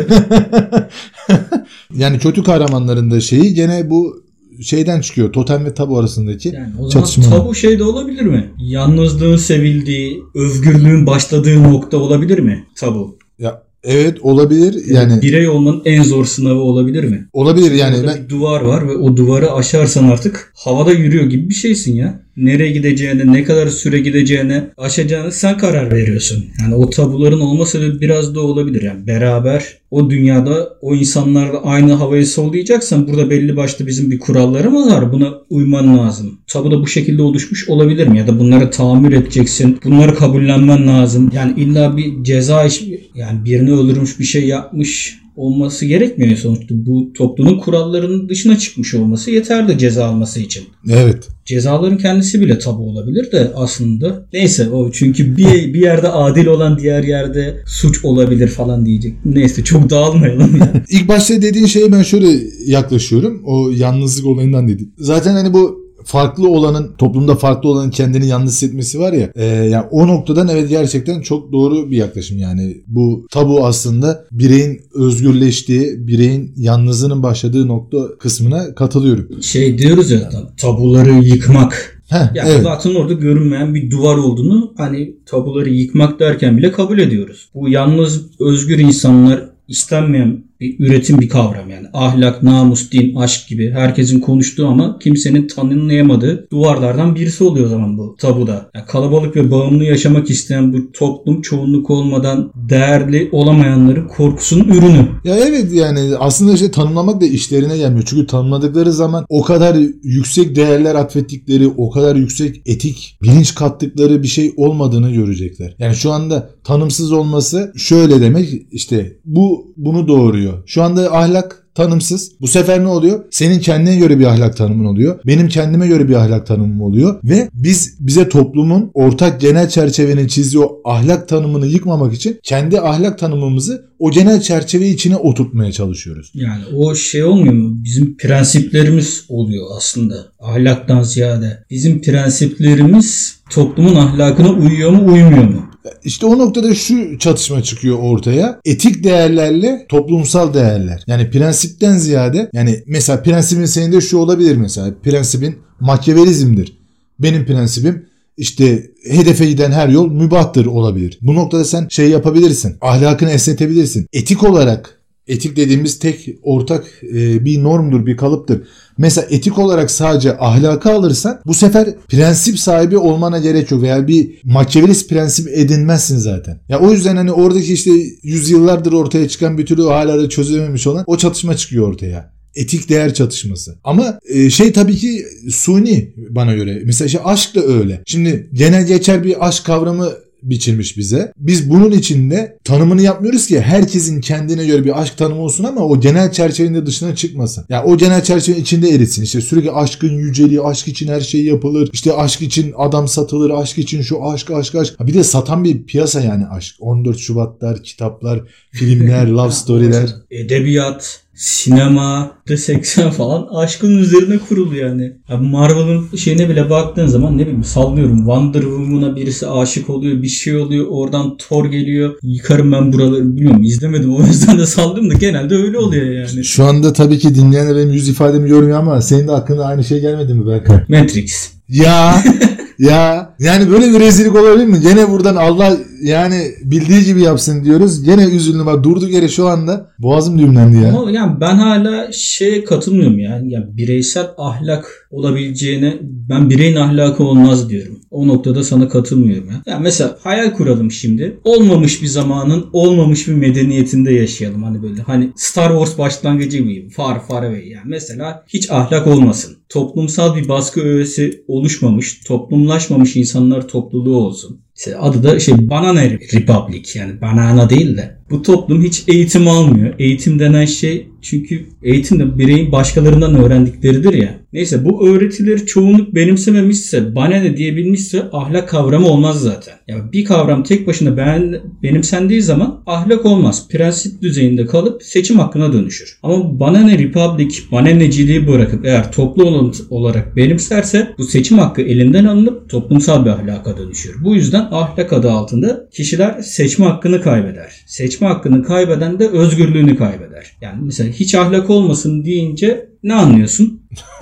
yani 1.96 2.20
kötü 2.20 2.44
kahramanların 2.44 3.12
da 3.12 3.20
şeyi 3.22 3.54
gene 3.54 3.90
bu 3.90 4.24
şeyden 4.62 5.02
çıkıyor. 5.02 5.34
Totem 5.34 5.66
ve 5.66 5.74
tabu 5.74 6.00
arasındaki 6.00 6.50
Yani 6.50 6.74
o 6.80 6.90
zaman 6.90 7.06
çatışma. 7.06 7.24
tabu 7.30 7.56
şey 7.56 7.80
de 7.80 7.84
olabilir 7.84 8.22
mi? 8.22 8.52
Yalnızlığın 8.60 9.38
sevildiği, 9.38 10.24
özgürlüğün 10.36 11.08
başladığı 11.08 11.64
nokta 11.64 11.98
olabilir 11.98 12.40
mi? 12.40 12.66
Tabu. 12.76 13.18
Ya 13.40 13.64
evet 13.84 14.18
olabilir. 14.22 14.86
Yani 14.88 15.22
birey 15.22 15.48
olmanın 15.48 15.82
en 15.86 16.04
zor 16.04 16.26
sınavı 16.26 16.60
olabilir 16.60 17.04
mi? 17.04 17.28
olabilir 17.34 17.72
yani 17.72 17.96
Orada 17.96 18.08
ben 18.08 18.24
bir 18.24 18.30
duvar 18.30 18.62
var 18.62 18.88
ve 18.88 18.96
o 18.96 19.18
duvarı 19.18 19.52
aşarsan 19.52 20.10
artık 20.10 20.54
havada 20.56 20.92
yürüyor 20.92 21.26
gibi 21.26 21.50
bir 21.50 21.54
şeysin 21.54 21.96
ya. 21.96 22.22
Nereye 22.38 22.72
gideceğine, 22.72 23.34
ne 23.34 23.44
kadar 23.44 23.68
süre 23.68 24.00
gideceğine, 24.00 24.70
aşacağını 24.78 25.32
sen 25.32 25.58
karar 25.58 25.92
veriyorsun. 25.92 26.46
Yani 26.62 26.76
o 26.76 26.90
tabuların 26.90 27.40
olması 27.40 28.02
biraz 28.02 28.36
da 28.36 28.42
olabilir. 28.42 28.82
Yani 28.82 29.08
beraber 29.08 29.82
o 29.92 30.10
dünyada 30.10 30.70
o 30.82 30.96
insanlarla 30.96 31.64
aynı 31.64 31.94
havayı 31.94 32.28
sollayacaksan 32.28 33.08
burada 33.08 33.30
belli 33.30 33.58
başlı 33.58 33.88
bizim 33.88 34.12
bir 34.12 34.20
kurallarımız 34.20 34.92
var. 34.92 35.12
Buna 35.12 35.34
uyman 35.50 35.98
lazım. 35.98 36.40
Tabu 36.48 36.72
da 36.72 36.82
bu 36.82 36.88
şekilde 36.88 37.22
oluşmuş 37.22 37.70
olabilir 37.70 38.08
mi? 38.08 38.18
Ya 38.18 38.28
da 38.28 38.40
bunları 38.40 38.72
tahammül 38.72 39.14
edeceksin. 39.14 39.80
Bunları 39.84 40.16
kabullenmen 40.16 40.88
lazım. 40.88 41.32
Yani 41.34 41.54
illa 41.60 41.98
bir 41.98 42.24
ceza 42.24 42.66
iş 42.66 42.84
yani 43.16 43.46
birini 43.46 43.72
öldürmüş 43.72 44.20
bir 44.20 44.24
şey 44.24 44.48
yapmış 44.48 45.21
olması 45.42 45.86
gerekmiyor 45.86 46.38
sonuçta. 46.38 46.76
Bu 46.86 47.14
toplumun 47.14 47.60
kurallarının 47.60 48.30
dışına 48.30 48.60
çıkmış 48.60 48.94
olması 48.94 49.32
yeterli 49.32 49.78
ceza 49.78 50.06
alması 50.06 50.40
için. 50.40 50.64
Evet. 50.90 51.28
Cezaların 51.46 51.98
kendisi 51.98 52.42
bile 52.42 52.60
tabu 52.60 52.90
olabilir 52.90 53.32
de 53.32 53.52
aslında. 53.56 54.26
Neyse 54.34 54.70
o 54.70 54.92
çünkü 54.92 55.38
bir, 55.38 55.74
bir 55.74 55.82
yerde 55.82 56.10
adil 56.10 56.46
olan 56.46 56.80
diğer 56.80 57.04
yerde 57.04 57.64
suç 57.66 58.06
olabilir 58.06 58.48
falan 58.48 58.86
diyecek. 58.86 59.14
Neyse 59.26 59.64
çok 59.64 59.90
dağılmayalım 59.90 60.58
yani. 60.58 60.84
İlk 60.90 61.08
başta 61.08 61.42
dediğin 61.42 61.66
şeye 61.66 61.92
ben 61.92 62.04
şöyle 62.04 62.28
yaklaşıyorum. 62.66 63.42
O 63.46 63.70
yalnızlık 63.70 64.26
olayından 64.26 64.68
dedi. 64.68 64.84
Zaten 64.98 65.34
hani 65.34 65.54
bu 65.54 65.81
farklı 66.06 66.50
olanın 66.50 66.92
toplumda 66.98 67.36
farklı 67.36 67.70
olanın 67.70 67.90
kendini 67.90 68.28
yalnız 68.28 68.52
hissetmesi 68.52 69.00
var 69.00 69.14
ya 69.14 69.32
e, 69.36 69.46
yani 69.46 69.86
o 69.92 70.08
noktadan 70.08 70.48
evet 70.48 70.70
gerçekten 70.70 71.22
çok 71.22 71.52
doğru 71.52 71.92
bir 71.92 71.98
yaklaşım 71.98 72.38
yani 72.38 72.78
bu 72.88 73.28
tabu 73.32 73.66
aslında 73.66 74.26
bireyin 74.32 74.82
özgürleştiği 74.94 76.08
bireyin 76.08 76.54
yalnızlığının 76.58 77.24
başladığı 77.24 77.68
nokta 77.68 78.18
kısmına 78.20 78.76
katılıyorum. 78.76 79.44
Şey 79.44 79.78
diyoruz 79.78 80.12
ya 80.12 80.30
tabuları 80.58 81.14
yıkmak 81.14 82.02
Heh, 82.12 82.36
yani 82.36 82.50
evet. 82.50 82.64
zaten 82.64 82.96
orada 82.96 83.14
görünmeyen 83.14 83.76
bir 83.76 83.92
duvar 83.92 84.18
olduğunu 84.18 84.74
hani 84.78 85.16
tabuları 85.26 85.70
yıkmak 85.70 86.20
derken 86.20 86.58
bile 86.58 86.72
kabul 86.72 87.00
ediyoruz. 87.00 87.50
Bu 87.54 87.70
yalnız 87.70 88.22
özgür 88.40 88.80
insanlar 88.80 89.50
istenmeyen 89.68 90.44
bir 90.62 90.80
üretim 90.80 91.20
bir 91.20 91.30
kavram 91.30 91.70
yani. 91.70 91.88
Ahlak, 91.94 92.44
namus, 92.44 92.92
din, 92.92 93.16
aşk 93.16 93.48
gibi 93.48 93.72
herkesin 93.72 94.20
konuştuğu 94.20 94.68
ama 94.68 95.00
kimsenin 95.00 95.48
tanımlayamadığı 95.48 96.48
duvarlardan 96.52 97.16
birisi 97.16 97.44
oluyor 97.44 97.66
o 97.66 97.70
zaman 97.70 97.98
bu 97.98 98.16
tabuda. 98.20 98.70
Yani 98.76 98.86
kalabalık 98.86 99.36
ve 99.36 99.52
bağımlı 99.52 99.84
yaşamak 99.84 100.30
isteyen 100.30 100.74
bu 100.74 100.92
toplum 100.92 101.42
çoğunluk 101.42 101.90
olmadan 101.90 102.52
değerli 102.56 103.30
olamayanların 103.32 104.08
korkusunun 104.08 104.68
ürünü. 104.68 105.08
Ya 105.24 105.38
evet 105.38 105.74
yani 105.74 106.00
aslında 106.20 106.54
işte 106.54 106.72
tanımlamak 106.72 107.22
da 107.22 107.26
işlerine 107.26 107.78
gelmiyor. 107.78 108.04
Çünkü 108.06 108.28
tanımladıkları 108.28 108.94
zaman 108.94 109.26
o 109.30 109.42
kadar 109.42 109.78
yüksek 110.04 110.56
değerler 110.56 110.96
atfettikleri, 110.96 111.68
o 111.68 111.92
kadar 111.92 112.16
yüksek 112.16 112.62
etik 112.66 113.18
bilinç 113.24 113.56
kattıkları 113.56 114.24
bir 114.24 114.28
şey 114.28 114.54
olmadığını 114.58 115.12
görecekler. 115.12 115.76
Yani 115.80 115.96
şu 115.96 116.12
anda 116.12 116.50
tanımsız 116.64 117.12
olması 117.12 117.74
şöyle 117.78 118.22
demek 118.22 118.50
işte 118.72 119.18
bu 119.26 119.74
bunu 119.78 120.08
doğuruyor. 120.08 120.51
Şu 120.66 120.84
anda 120.84 121.14
ahlak 121.14 121.62
tanımsız. 121.76 122.32
Bu 122.42 122.48
sefer 122.48 122.84
ne 122.84 122.88
oluyor? 122.88 123.24
Senin 123.32 123.60
kendine 123.60 123.96
göre 123.96 124.20
bir 124.20 124.26
ahlak 124.26 124.58
tanımın 124.58 124.86
oluyor. 124.86 125.20
Benim 125.28 125.48
kendime 125.48 125.88
göre 125.88 126.10
bir 126.10 126.14
ahlak 126.14 126.48
tanımım 126.48 126.82
oluyor. 126.82 127.20
Ve 127.24 127.50
biz 127.54 127.98
bize 128.00 128.30
toplumun 128.30 128.92
ortak 128.94 129.42
genel 129.42 129.70
çerçevenin 129.70 130.28
çizdiği 130.28 130.64
o 130.64 130.82
ahlak 130.86 131.28
tanımını 131.28 131.68
yıkmamak 131.68 132.14
için 132.14 132.40
kendi 132.44 132.82
ahlak 132.82 133.20
tanımımızı 133.20 133.86
o 134.00 134.12
genel 134.12 134.42
çerçeve 134.42 134.90
içine 134.90 135.16
oturtmaya 135.16 135.72
çalışıyoruz. 135.72 136.32
Yani 136.34 136.64
o 136.76 136.96
şey 136.96 137.24
olmuyor 137.24 137.54
mu? 137.54 137.78
Bizim 137.84 138.18
prensiplerimiz 138.18 139.26
oluyor 139.30 139.68
aslında. 139.78 140.16
Ahlaktan 140.40 141.04
ziyade. 141.04 141.64
Bizim 141.70 142.02
prensiplerimiz 142.02 143.40
toplumun 143.50 143.96
ahlakına 143.96 144.50
uyuyor 144.50 144.92
mu 144.92 145.14
uymuyor 145.14 145.44
mu? 145.44 145.71
İşte 146.04 146.26
o 146.26 146.38
noktada 146.38 146.76
şu 146.76 147.20
çatışma 147.20 147.64
çıkıyor 147.64 147.98
ortaya. 148.00 148.60
Etik 148.66 149.04
değerlerle 149.04 149.86
toplumsal 149.90 150.54
değerler. 150.54 151.04
Yani 151.08 151.30
prensipten 151.32 151.98
ziyade 151.98 152.50
yani 152.54 152.84
mesela 152.88 153.24
prensibin 153.24 153.66
senin 153.66 153.92
de 153.92 154.02
şu 154.02 154.18
olabilir 154.18 154.56
mesela. 154.56 154.94
Prensibin 155.04 155.58
makyavelizmdir. 155.80 156.78
Benim 157.20 157.46
prensibim 157.46 158.06
işte 158.38 158.92
hedefe 159.10 159.46
giden 159.46 159.72
her 159.72 159.90
yol 159.90 160.12
mübahtır 160.12 160.66
olabilir. 160.66 161.20
Bu 161.22 161.36
noktada 161.36 161.66
sen 161.66 161.88
şey 161.90 162.10
yapabilirsin. 162.10 162.78
Ahlakını 162.82 163.32
esnetebilirsin. 163.32 164.08
Etik 164.14 164.44
olarak 164.44 165.01
etik 165.32 165.56
dediğimiz 165.56 166.00
tek 166.00 166.30
ortak 166.44 166.86
e, 167.04 167.46
bir 167.46 167.64
normdur, 167.64 168.06
bir 168.06 168.18
kalıptır. 168.18 168.62
Mesela 168.98 169.28
etik 169.30 169.60
olarak 169.60 169.92
sadece 169.92 170.38
ahlakı 170.38 170.92
alırsan 170.92 171.42
bu 171.46 171.54
sefer 171.54 171.96
prensip 172.08 172.60
sahibi 172.60 172.98
olmana 172.98 173.40
gerek 173.40 173.72
yok 173.72 173.82
veya 173.82 174.08
bir 174.08 174.40
makyavelist 174.44 175.10
prensip 175.10 175.48
edinmezsin 175.48 176.18
zaten. 176.18 176.60
Ya 176.70 176.80
o 176.80 176.92
yüzden 176.92 177.16
hani 177.16 177.32
oradaki 177.32 177.74
işte 177.74 177.92
yüzyıllardır 178.24 178.94
ortaya 178.94 179.28
çıkan 179.28 179.58
bir 179.58 179.66
türlü 179.66 179.82
hala 179.82 180.20
da 180.20 180.30
çözülememiş 180.30 180.88
olan 180.88 181.04
o 181.08 181.18
çatışma 181.18 181.58
çıkıyor 181.58 181.88
ortaya. 181.88 182.34
Etik 182.56 182.90
değer 182.90 183.14
çatışması. 183.14 183.76
Ama 183.84 184.20
e, 184.30 184.50
şey 184.50 184.72
tabii 184.72 184.96
ki 184.96 185.26
suni 185.50 186.14
bana 186.30 186.54
göre. 186.54 186.82
Mesela 186.86 187.06
işte 187.06 187.24
aşk 187.24 187.56
da 187.56 187.62
öyle. 187.62 188.02
Şimdi 188.06 188.50
genel 188.54 188.88
geçer 188.88 189.24
bir 189.24 189.48
aşk 189.48 189.66
kavramı 189.66 190.12
biçilmiş 190.44 190.98
bize. 190.98 191.34
Biz 191.38 191.70
bunun 191.70 191.92
içinde 191.92 192.58
tanımını 192.64 193.02
yapmıyoruz 193.02 193.48
ki 193.48 193.62
herkesin 193.62 194.22
kendine 194.22 194.66
göre 194.66 194.86
bir 194.86 195.02
aşk 195.02 195.18
tanımı 195.18 195.42
olsun 195.42 195.64
ama 195.64 195.82
o 195.82 196.00
genel 196.00 196.32
çerçevenin 196.32 196.76
de 196.76 196.86
dışına 196.86 197.16
çıkmasın. 197.16 197.66
Ya 197.70 197.78
yani 197.78 197.88
o 197.88 197.98
genel 197.98 198.24
çerçevenin 198.24 198.62
içinde 198.62 198.90
eritsin. 198.90 199.24
İşte 199.24 199.42
sürekli 199.42 199.72
aşkın 199.72 200.18
yüceliği, 200.18 200.62
aşk 200.62 200.88
için 200.88 201.08
her 201.08 201.22
şey 201.22 201.44
yapılır. 201.44 201.90
İşte 201.94 202.14
aşk 202.14 202.42
için 202.42 202.74
adam 202.78 203.08
satılır, 203.08 203.50
aşk 203.50 203.78
için 203.78 204.02
şu 204.02 204.26
aşk 204.26 204.52
aşk 204.52 204.76
aşk. 204.76 205.00
Ha 205.00 205.08
bir 205.08 205.14
de 205.14 205.24
satan 205.24 205.64
bir 205.64 205.84
piyasa 205.84 206.22
yani 206.22 206.48
aşk. 206.48 206.76
14 206.80 207.18
Şubatlar, 207.18 207.84
kitaplar, 207.84 208.42
filmler, 208.72 209.28
love 209.28 209.52
story'ler. 209.52 210.10
Edebiyat, 210.32 211.21
sinema, 211.42 212.32
de 212.48 212.58
80 212.58 213.12
falan 213.12 213.48
aşkın 213.56 213.98
üzerine 213.98 214.38
kurulu 214.38 214.76
yani. 214.76 215.14
yani 215.30 215.48
Marvel'ın 215.48 216.16
şeyine 216.18 216.50
bile 216.50 216.70
baktığın 216.70 217.08
zaman 217.08 217.38
ne 217.38 217.42
bileyim 217.42 217.64
sallıyorum 217.64 218.18
Wonder 218.18 218.62
Woman'a 218.62 219.16
birisi 219.16 219.48
aşık 219.48 219.90
oluyor 219.90 220.22
bir 220.22 220.28
şey 220.28 220.58
oluyor 220.58 220.86
oradan 220.90 221.38
Thor 221.38 221.66
geliyor 221.66 222.16
yıkarım 222.24 222.72
ben 222.72 222.94
buraları 222.94 223.38
bilmiyorum 223.38 223.64
izlemedim 223.64 224.16
o 224.16 224.24
yüzden 224.24 224.60
de 224.60 224.66
sallıyorum 224.66 225.10
da 225.10 225.14
genelde 225.14 225.56
öyle 225.56 225.78
oluyor 225.78 226.06
yani. 226.06 226.44
Şu 226.44 226.64
anda 226.64 226.94
tabii 226.94 227.20
ki 227.20 227.36
dinleyenler 227.36 227.76
benim 227.76 227.92
yüz 227.92 228.10
ifademi 228.10 228.50
görmüyor 228.50 228.80
ama 228.80 229.02
senin 229.02 229.28
de 229.28 229.32
aklına 229.32 229.64
aynı 229.64 229.84
şey 229.84 230.02
gelmedi 230.02 230.34
mi 230.34 230.48
Berkay? 230.48 230.84
Matrix. 230.90 231.50
Ya 231.70 232.24
ya 232.80 233.34
yani 233.40 233.72
böyle 233.72 233.94
bir 233.94 234.00
rezillik 234.00 234.36
olabilir 234.36 234.66
mi? 234.66 234.80
Gene 234.82 235.10
buradan 235.10 235.36
Allah 235.36 235.78
yani 236.02 236.52
bildiği 236.64 237.06
gibi 237.06 237.22
yapsın 237.22 237.64
diyoruz. 237.64 238.04
Gene 238.04 238.26
üzüldüm. 238.26 238.66
Bak 238.66 238.84
durduk 238.84 239.12
yere 239.12 239.28
şu 239.28 239.48
anda 239.48 239.90
boğazım 240.00 240.40
düğümlendi 240.40 240.78
ya. 240.78 240.90
Ama 240.90 241.12
yani 241.12 241.42
ben 241.42 241.56
hala 241.56 242.12
şeye 242.12 242.64
katılmıyorum 242.64 243.20
yani. 243.20 243.54
yani 243.54 243.66
bireysel 243.78 244.28
ahlak 244.38 245.01
olabileceğine 245.12 245.98
ben 246.02 246.50
bireyin 246.50 246.76
ahlakı 246.76 247.24
olmaz 247.24 247.70
diyorum. 247.70 248.00
O 248.12 248.28
noktada 248.28 248.64
sana 248.64 248.90
katılmıyorum 248.90 249.50
ya. 249.50 249.62
Yani 249.66 249.84
mesela 249.84 250.18
hayal 250.22 250.54
kuralım 250.54 250.92
şimdi. 250.92 251.40
Olmamış 251.44 252.02
bir 252.02 252.08
zamanın 252.08 252.66
olmamış 252.74 253.28
bir 253.28 253.34
medeniyetinde 253.34 254.14
yaşayalım. 254.14 254.64
Hani 254.64 254.84
böyle 254.84 255.02
hani 255.02 255.32
Star 255.36 255.70
Wars 255.70 255.98
başlangıcı 255.98 256.58
gibi 256.58 256.90
far 256.90 257.28
far 257.28 257.44
away 257.44 257.68
yani. 257.68 257.86
Mesela 257.86 258.46
hiç 258.48 258.72
ahlak 258.72 259.08
olmasın. 259.08 259.58
Toplumsal 259.70 260.36
bir 260.36 260.50
baskı 260.50 260.82
öğesi 260.82 261.44
oluşmamış, 261.48 262.20
toplumlaşmamış 262.28 263.16
insanlar 263.16 263.68
topluluğu 263.68 264.18
olsun. 264.18 264.62
İşte 264.78 264.98
adı 264.98 265.24
da 265.24 265.40
şey 265.40 265.70
Banana 265.70 266.04
Republic 266.04 267.00
yani 267.00 267.22
banana 267.22 267.70
değil 267.70 267.98
de. 267.98 268.22
Bu 268.30 268.42
toplum 268.42 268.84
hiç 268.84 269.04
eğitim 269.08 269.48
almıyor. 269.48 269.94
Eğitim 270.00 270.40
denen 270.40 270.66
şey 270.66 271.08
çünkü 271.22 271.66
eğitim 271.84 272.20
de 272.20 272.38
bireyin 272.38 272.72
başkalarından 272.72 273.36
öğrendikleridir 273.36 274.14
ya. 274.14 274.40
Neyse 274.54 274.86
bu 274.86 275.08
öğretileri 275.08 275.66
çoğunluk 275.66 276.16
benimsememişse, 276.16 277.16
bana 277.16 277.36
ne 277.36 277.58
diyebilmişse 277.58 278.24
ahlak 278.32 278.70
kavramı 278.70 279.08
olmaz 279.08 279.42
zaten. 279.42 279.74
Yani 279.88 280.12
bir 280.14 280.26
kavram 280.26 280.64
tek 280.64 280.88
başına 280.88 281.18
ben, 281.18 281.60
benimsendiği 281.84 282.42
zaman 282.42 282.84
ahlak 282.86 283.26
olmaz. 283.26 283.68
Prensip 283.70 284.22
düzeyinde 284.22 284.66
kalıp 284.66 285.04
seçim 285.04 285.40
hakkına 285.40 285.74
dönüşür. 285.74 286.20
Ama 286.24 286.60
bana 286.60 286.80
ne 286.80 287.00
republic, 287.00 287.56
bana 287.72 287.90
neciliği 287.90 288.48
bırakıp 288.48 288.86
eğer 288.86 289.12
toplu 289.12 289.72
olarak 289.90 290.36
benimserse 290.36 291.08
bu 291.18 291.24
seçim 291.24 291.58
hakkı 291.58 291.82
elinden 291.82 292.26
alınıp 292.26 292.70
toplumsal 292.70 293.26
bir 293.26 293.30
ahlaka 293.30 293.78
dönüşüyor. 293.78 294.16
Bu 294.24 294.36
yüzden 294.36 294.68
ahlak 294.72 295.14
adı 295.14 295.32
altında 295.32 295.90
kişiler 295.92 296.42
seçme 296.42 296.86
hakkını 296.86 297.22
kaybeder. 297.22 297.72
Seçme 297.86 298.28
hakkını 298.28 298.64
kaybeden 298.64 299.20
de 299.20 299.28
özgürlüğünü 299.30 299.98
kaybeder. 299.98 300.58
Yani 300.62 300.80
mesela 300.82 301.10
hiç 301.12 301.36
ahlak 301.36 301.70
olmasın 301.70 302.26
deyince 302.26 302.90
ne 303.04 303.14
anlıyorsun? 303.14 303.82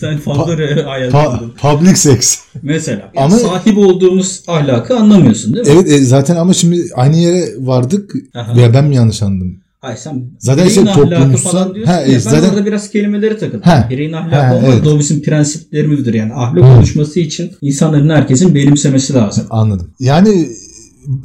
Sen 0.00 0.18
fazla 0.18 0.54
pa- 0.54 1.10
pa- 1.10 1.50
public 1.56 1.96
sex. 1.96 2.38
Mesela 2.62 3.12
ama, 3.16 3.36
sahip 3.36 3.78
olduğumuz 3.78 4.42
ahlakı 4.46 4.96
anlamıyorsun 4.96 5.54
değil 5.54 5.66
mi? 5.66 5.72
Evet 5.72 5.90
e, 5.92 5.98
zaten 5.98 6.36
ama 6.36 6.54
şimdi 6.54 6.82
aynı 6.94 7.16
yere 7.16 7.44
vardık 7.58 8.12
Aha. 8.34 8.56
veya 8.56 8.74
ben 8.74 8.84
mi 8.84 8.96
yanlış 8.96 9.22
anladım? 9.22 9.60
Ay 9.82 9.96
sen 9.96 10.24
Zaten 10.38 10.66
bireyin 10.66 10.86
işte 10.86 11.00
ahlakı 11.00 11.36
falan 11.36 11.74
diyorsun 11.74 11.92
Ha, 11.92 12.00
ya, 12.00 12.06
e, 12.06 12.12
ben 12.12 12.18
zaten- 12.18 12.48
orada 12.50 12.66
biraz 12.66 12.90
kelimeleri 12.90 13.38
takıldım. 13.38 13.62
Ha. 13.64 13.86
Bireyin 13.90 14.12
ahlakı 14.12 14.36
Ha, 14.36 14.54
olmaz 14.56 14.70
evet. 14.74 14.84
da 14.84 14.90
o 14.94 14.98
bizim 14.98 15.22
prensiplerimizdir 15.22 16.14
yani. 16.14 16.32
Ahlak 16.34 16.78
oluşması 16.78 17.20
için 17.20 17.52
insanların 17.62 18.08
herkesin 18.10 18.54
benimsemesi 18.54 19.14
lazım. 19.14 19.46
Anladım. 19.50 19.90
Yani 20.00 20.48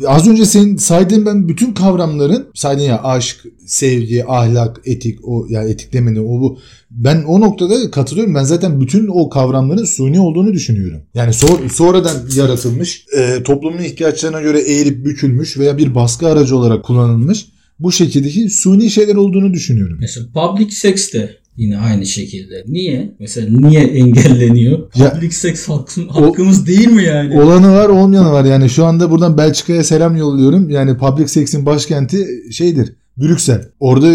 az 0.08 0.28
önce 0.28 0.46
senin 0.46 0.78
saydığın 0.78 1.26
ben 1.26 1.48
bütün 1.48 1.74
kavramların 1.74 2.48
saydığın 2.54 2.84
ya 2.84 3.04
aşk, 3.04 3.38
sevgi, 3.66 4.26
ahlak, 4.28 4.82
etik 4.86 5.20
o 5.24 5.46
yani 5.50 5.72
etik 5.72 5.94
demeni 5.94 6.20
o 6.20 6.42
bu 6.42 6.60
ben 6.92 7.24
o 7.28 7.42
noktada 7.42 7.92
katılıyorum. 7.92 8.36
Ben 8.36 8.44
zaten 8.44 8.82
bütün 8.82 9.08
o 9.08 9.30
kavramların 9.30 9.86
suni 9.86 10.20
olduğunu 10.20 10.54
düşünüyorum. 10.54 11.02
Yani 11.14 11.32
so- 11.32 11.70
sonradan 11.70 12.16
yaratılmış, 12.36 13.06
e, 13.18 13.44
toplumun 13.44 13.84
ihtiyaçlarına 13.84 14.42
göre 14.42 14.60
eğilip 14.60 15.06
bükülmüş 15.06 15.58
veya 15.58 15.78
bir 15.78 15.96
baskı 15.96 16.28
aracı 16.28 16.58
olarak 16.58 16.84
kullanılmış 16.84 17.46
bu 17.80 17.92
şekildeki 17.92 18.50
suni 18.50 18.90
şeyler 18.92 19.16
olduğunu 19.16 19.54
düşünüyorum. 19.54 19.98
Mesela 20.02 20.28
public 20.34 20.72
sex 20.72 21.14
de 21.14 21.38
yine 21.58 21.78
aynı 21.78 22.06
şekilde. 22.06 22.64
Niye? 22.68 23.16
Mesela 23.20 23.60
niye 23.60 23.82
engelleniyor? 23.82 24.80
Ya- 24.96 25.14
public 25.14 25.32
sex 25.32 25.70
hakkım, 25.70 26.08
hakkımız 26.08 26.68
değil 26.68 26.88
mi 26.88 27.04
yani? 27.04 27.42
Olanı 27.42 27.72
var 27.72 27.90
olmayanı 27.90 28.32
var. 28.32 28.46
Yani 28.46 28.70
şu 28.70 28.86
anda 28.86 29.12
buradan 29.12 29.38
Belçika'ya 29.38 29.84
selam 29.84 30.16
yolluyorum. 30.16 30.70
Yani 30.70 30.98
public 30.98 31.28
sex'in 31.28 31.66
başkenti 31.66 32.28
şeydir. 32.52 32.94
Brüksel. 33.18 33.70
Orada 33.80 34.14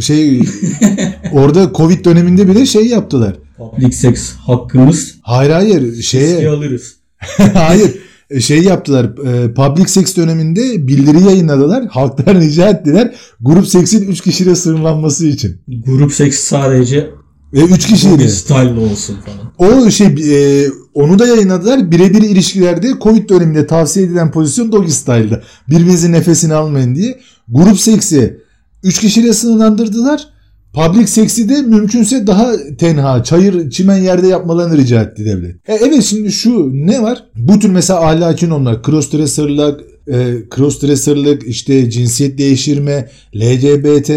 şey 0.00 0.40
orada 1.32 1.70
Covid 1.74 2.04
döneminde 2.04 2.48
bile 2.48 2.66
şey 2.66 2.86
yaptılar. 2.86 3.36
public 3.58 3.92
sex 3.92 4.32
hakkımız 4.32 5.14
Hayır 5.22 5.50
hayır 5.50 6.02
şeye 6.02 6.48
alırız. 6.48 6.96
hayır 7.54 7.90
şey 8.40 8.62
yaptılar. 8.62 9.04
E, 9.04 9.54
public 9.54 9.86
sex 9.88 10.16
döneminde 10.16 10.86
bildiri 10.88 11.22
yayınladılar. 11.24 11.84
Halktan 11.90 12.34
rica 12.40 12.68
ettiler. 12.68 13.14
Grup 13.40 13.66
seksin 13.68 14.08
3 14.08 14.20
kişiyle 14.20 14.54
sınırlanması 14.54 15.26
için. 15.26 15.56
Grup 15.86 16.12
seks 16.12 16.38
sadece 16.38 17.10
Ve 17.52 17.64
3 17.64 17.70
bir 17.70 17.78
kişiydi. 17.78 18.28
style 18.28 18.80
olsun 18.80 19.16
falan. 19.26 19.74
O 19.84 19.90
şey 19.90 20.06
e, 20.06 20.66
onu 20.94 21.18
da 21.18 21.26
yayınladılar. 21.26 21.90
Birebir 21.90 22.22
ilişkilerde 22.22 22.86
Covid 23.02 23.28
döneminde 23.28 23.66
tavsiye 23.66 24.06
edilen 24.06 24.30
pozisyon 24.30 24.72
doggy 24.72 24.90
style'da. 24.90 25.42
Birbirinizin 25.68 26.12
nefesini 26.12 26.54
almayın 26.54 26.94
diye. 26.94 27.20
Grup 27.48 27.80
seksi 27.80 28.40
3 28.82 28.98
kişiyle 29.00 29.32
sınırlandırdılar. 29.32 30.28
Public 30.74 31.06
seksi 31.06 31.48
de 31.48 31.62
mümkünse 31.62 32.26
daha 32.26 32.52
tenha, 32.78 33.24
çayır, 33.24 33.70
çimen 33.70 33.98
yerde 33.98 34.26
yapmalarını 34.26 34.76
rica 34.76 35.02
etti 35.02 35.24
devlet. 35.24 35.68
E, 35.68 35.74
evet 35.74 36.02
şimdi 36.04 36.32
şu 36.32 36.70
ne 36.72 37.02
var? 37.02 37.24
Bu 37.36 37.58
tür 37.58 37.70
mesela 37.70 38.00
ahlaki 38.00 38.48
normlar, 38.48 38.82
crossdresserlık, 38.82 39.80
e, 40.08 40.34
crossdresserlık, 40.56 41.42
işte 41.46 41.90
cinsiyet 41.90 42.38
değiştirme, 42.38 43.10
LGBT, 43.36 44.10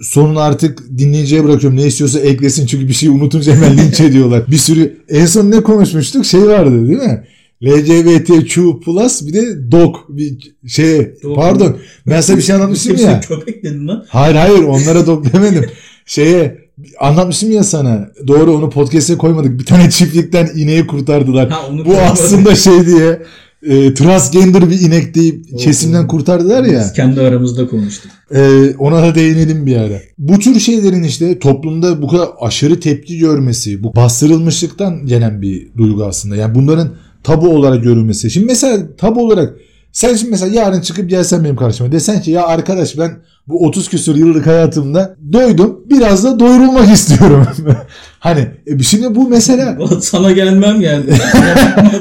sonunu 0.00 0.40
artık 0.40 0.98
dinleyiciye 0.98 1.44
bırakıyorum. 1.44 1.78
Ne 1.78 1.86
istiyorsa 1.86 2.20
eklesin 2.20 2.66
çünkü 2.66 2.88
bir 2.88 2.92
şeyi 2.92 3.10
unutunca 3.10 3.54
hemen 3.56 3.78
linç 3.78 4.00
ediyorlar. 4.00 4.42
Bir 4.50 4.58
sürü 4.58 4.96
en 5.08 5.26
son 5.26 5.50
ne 5.50 5.62
konuşmuştuk? 5.62 6.24
Şey 6.26 6.46
vardı 6.46 6.88
değil 6.88 6.98
mi? 6.98 7.24
LGBTQ 7.62 8.80
plus 8.84 9.26
bir 9.26 9.32
de 9.32 9.72
dog 9.72 9.96
bir 10.08 10.38
şey 10.68 11.14
Dog. 11.22 11.36
pardon 11.36 11.76
ben 12.06 12.20
sana 12.20 12.36
bir 12.36 12.42
şey 12.42 12.54
anlatmıştım 12.54 12.96
ya. 12.96 13.20
Köpek 13.28 13.62
dedin 13.64 13.88
lan. 13.88 14.04
Hayır 14.08 14.34
hayır 14.34 14.62
onlara 14.62 15.06
dog 15.06 15.26
demedim. 15.32 15.64
Şeye 16.06 16.58
anlatmıştım 17.00 17.50
ya 17.52 17.64
sana. 17.64 18.08
Doğru 18.26 18.56
onu 18.56 18.70
podcast'e 18.70 19.16
koymadık. 19.18 19.58
Bir 19.60 19.64
tane 19.64 19.90
çiftlikten 19.90 20.48
ineği 20.56 20.86
kurtardılar. 20.86 21.50
Ha, 21.50 21.60
onu 21.70 21.78
Bu 21.78 21.84
koymadım. 21.84 22.08
aslında 22.12 22.54
şey 22.54 22.86
diye 22.86 23.22
e, 23.66 23.94
transgender 23.94 24.70
bir 24.70 24.80
inek 24.80 25.14
deyip 25.14 25.50
Doğru. 25.52 25.58
kesimden 25.60 26.06
kurtardılar 26.08 26.64
ya. 26.64 26.80
Biz 26.80 26.92
kendi 26.92 27.20
aramızda 27.20 27.66
konuştuk. 27.66 28.10
Ee, 28.34 28.74
ona 28.78 29.02
da 29.02 29.14
değinelim 29.14 29.66
bir 29.66 29.76
ara. 29.76 29.98
Bu 30.18 30.38
tür 30.38 30.60
şeylerin 30.60 31.02
işte 31.02 31.38
toplumda 31.38 32.02
bu 32.02 32.08
kadar 32.08 32.28
aşırı 32.40 32.80
tepki 32.80 33.18
görmesi, 33.18 33.82
bu 33.82 33.94
bastırılmışlıktan 33.96 35.06
gelen 35.06 35.42
bir 35.42 35.68
duygu 35.76 36.04
aslında. 36.04 36.36
Yani 36.36 36.54
bunların 36.54 36.88
tabu 37.24 37.48
olarak 37.48 37.82
görülmesi. 37.82 38.30
Şimdi 38.30 38.46
mesela 38.46 38.78
tabu 38.98 39.20
olarak 39.20 39.54
sen 39.92 40.14
şimdi 40.14 40.30
mesela 40.30 40.54
yarın 40.60 40.80
çıkıp 40.80 41.10
gelsen 41.10 41.44
benim 41.44 41.56
karşıma 41.56 41.92
desen 41.92 42.22
ki 42.22 42.30
ya 42.30 42.46
arkadaş 42.46 42.98
ben 42.98 43.10
bu 43.48 43.66
30 43.66 43.88
küsur 43.88 44.16
yıllık 44.16 44.46
hayatımda 44.46 45.16
doydum 45.32 45.80
biraz 45.90 46.24
da 46.24 46.38
doyurulmak 46.40 46.90
istiyorum. 46.94 47.46
hani 48.20 48.46
e, 48.66 48.78
şimdi 48.82 49.14
bu 49.14 49.28
mesela 49.28 49.78
Sana 50.00 50.32
gelmem 50.32 50.80
geldi. 50.80 51.14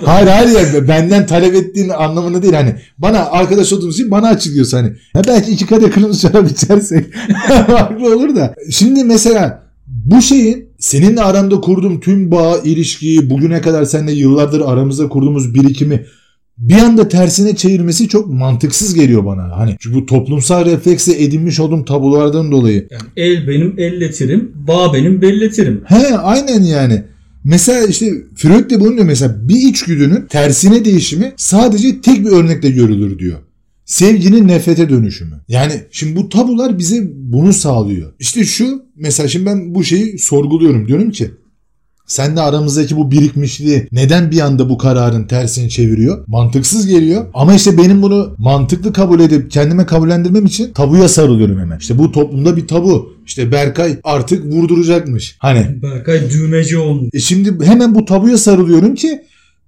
hayır 0.06 0.28
hayır 0.28 0.50
yani 0.60 0.88
benden 0.88 1.26
talep 1.28 1.56
ettiğin 1.56 1.90
anlamında 1.90 2.42
değil 2.42 2.54
hani 2.54 2.76
bana 2.98 3.20
arkadaş 3.20 3.74
olduğumuz 3.74 3.96
için 3.96 4.12
bana 4.12 4.28
açıklıyorsun 4.28 4.78
hani. 4.78 4.90
Ya 5.16 5.22
belki 5.28 5.52
iki 5.52 5.66
kadeh 5.66 5.92
kırmızı 5.92 6.20
şarap 6.20 6.52
içersek 6.52 7.06
farklı 7.68 8.16
olur 8.16 8.36
da. 8.36 8.56
Şimdi 8.72 9.04
mesela 9.04 9.64
bu 9.88 10.22
şeyin 10.22 10.70
seninle 10.84 11.22
aramda 11.22 11.62
kurduğum 11.62 12.00
tüm 12.00 12.32
bağ, 12.32 12.58
ilişkiyi, 12.64 13.30
bugüne 13.30 13.62
kadar 13.62 13.86
seninle 13.86 14.12
yıllardır 14.12 14.62
aramızda 14.62 15.10
kurduğumuz 15.10 15.56
birikimi 15.56 16.06
bir 16.58 16.78
anda 16.78 17.08
tersine 17.08 17.56
çevirmesi 17.56 18.08
çok 18.08 18.28
mantıksız 18.28 18.94
geliyor 18.94 19.26
bana. 19.26 19.58
Hani 19.58 19.76
çünkü 19.80 19.96
bu 19.96 20.06
toplumsal 20.06 20.66
refleksle 20.66 21.24
edinmiş 21.24 21.60
olduğum 21.60 21.86
tabulardan 21.86 22.52
dolayı. 22.52 22.88
Yani 22.92 23.04
el 23.18 23.48
benim 23.48 23.74
elletirim, 23.78 24.52
bağ 24.56 24.94
benim 24.94 25.22
belletirim. 25.22 25.84
He 25.86 26.18
aynen 26.18 26.64
yani. 26.64 27.04
Mesela 27.44 27.88
işte 27.88 28.14
Freud 28.36 28.70
de 28.70 28.80
bunu 28.80 28.94
diyor 28.94 29.06
mesela 29.06 29.48
bir 29.48 29.70
içgüdünün 29.70 30.26
tersine 30.30 30.86
değişimi 30.86 31.34
sadece 31.38 32.02
tek 32.02 32.26
bir 32.26 32.32
örnekle 32.32 32.70
görülür 32.70 33.20
diyor. 33.20 33.38
Sevginin 33.94 34.48
nefrete 34.48 34.90
dönüşümü. 34.90 35.36
Yani 35.48 35.74
şimdi 35.92 36.16
bu 36.16 36.30
tabular 36.30 36.78
bize 36.78 37.04
bunu 37.14 37.54
sağlıyor. 37.54 38.14
İşte 38.20 38.44
şu 38.44 38.84
mesela 38.96 39.30
şimdi 39.30 39.46
ben 39.46 39.76
bu 39.76 39.84
şeyi 39.84 40.20
sorguluyorum. 40.20 40.88
Diyorum 40.88 41.12
ki 41.12 41.32
sen 42.08 42.36
de 42.36 42.42
aramızdaki 42.42 42.98
bu 42.98 43.12
birikmişliği 43.12 43.88
neden 43.92 44.32
bir 44.32 44.40
anda 44.40 44.70
bu 44.70 44.78
kararın 44.78 45.28
tersini 45.28 45.70
çeviriyor? 45.70 46.24
Mantıksız 46.28 46.88
geliyor. 46.88 47.26
Ama 47.34 47.54
işte 47.54 47.78
benim 47.78 48.02
bunu 48.02 48.36
mantıklı 48.38 48.94
kabul 48.94 49.20
edip 49.20 49.52
kendime 49.52 49.86
kabullendirmem 49.86 50.46
için 50.46 50.74
tabuya 50.74 51.10
sarılıyorum 51.10 51.60
hemen. 51.60 51.80
İşte 51.80 51.98
bu 51.98 52.12
toplumda 52.12 52.58
bir 52.58 52.68
tabu. 52.68 53.14
İşte 53.26 53.52
Berkay 53.52 53.98
artık 54.04 54.46
vurduracakmış. 54.46 55.36
Hani 55.40 55.82
Berkay 55.82 56.30
düğmeci 56.30 56.78
olmuş. 56.78 57.10
e 57.14 57.20
şimdi 57.20 57.66
hemen 57.66 57.96
bu 57.96 58.06
tabuya 58.06 58.38
sarılıyorum 58.38 58.96
ki 58.96 59.22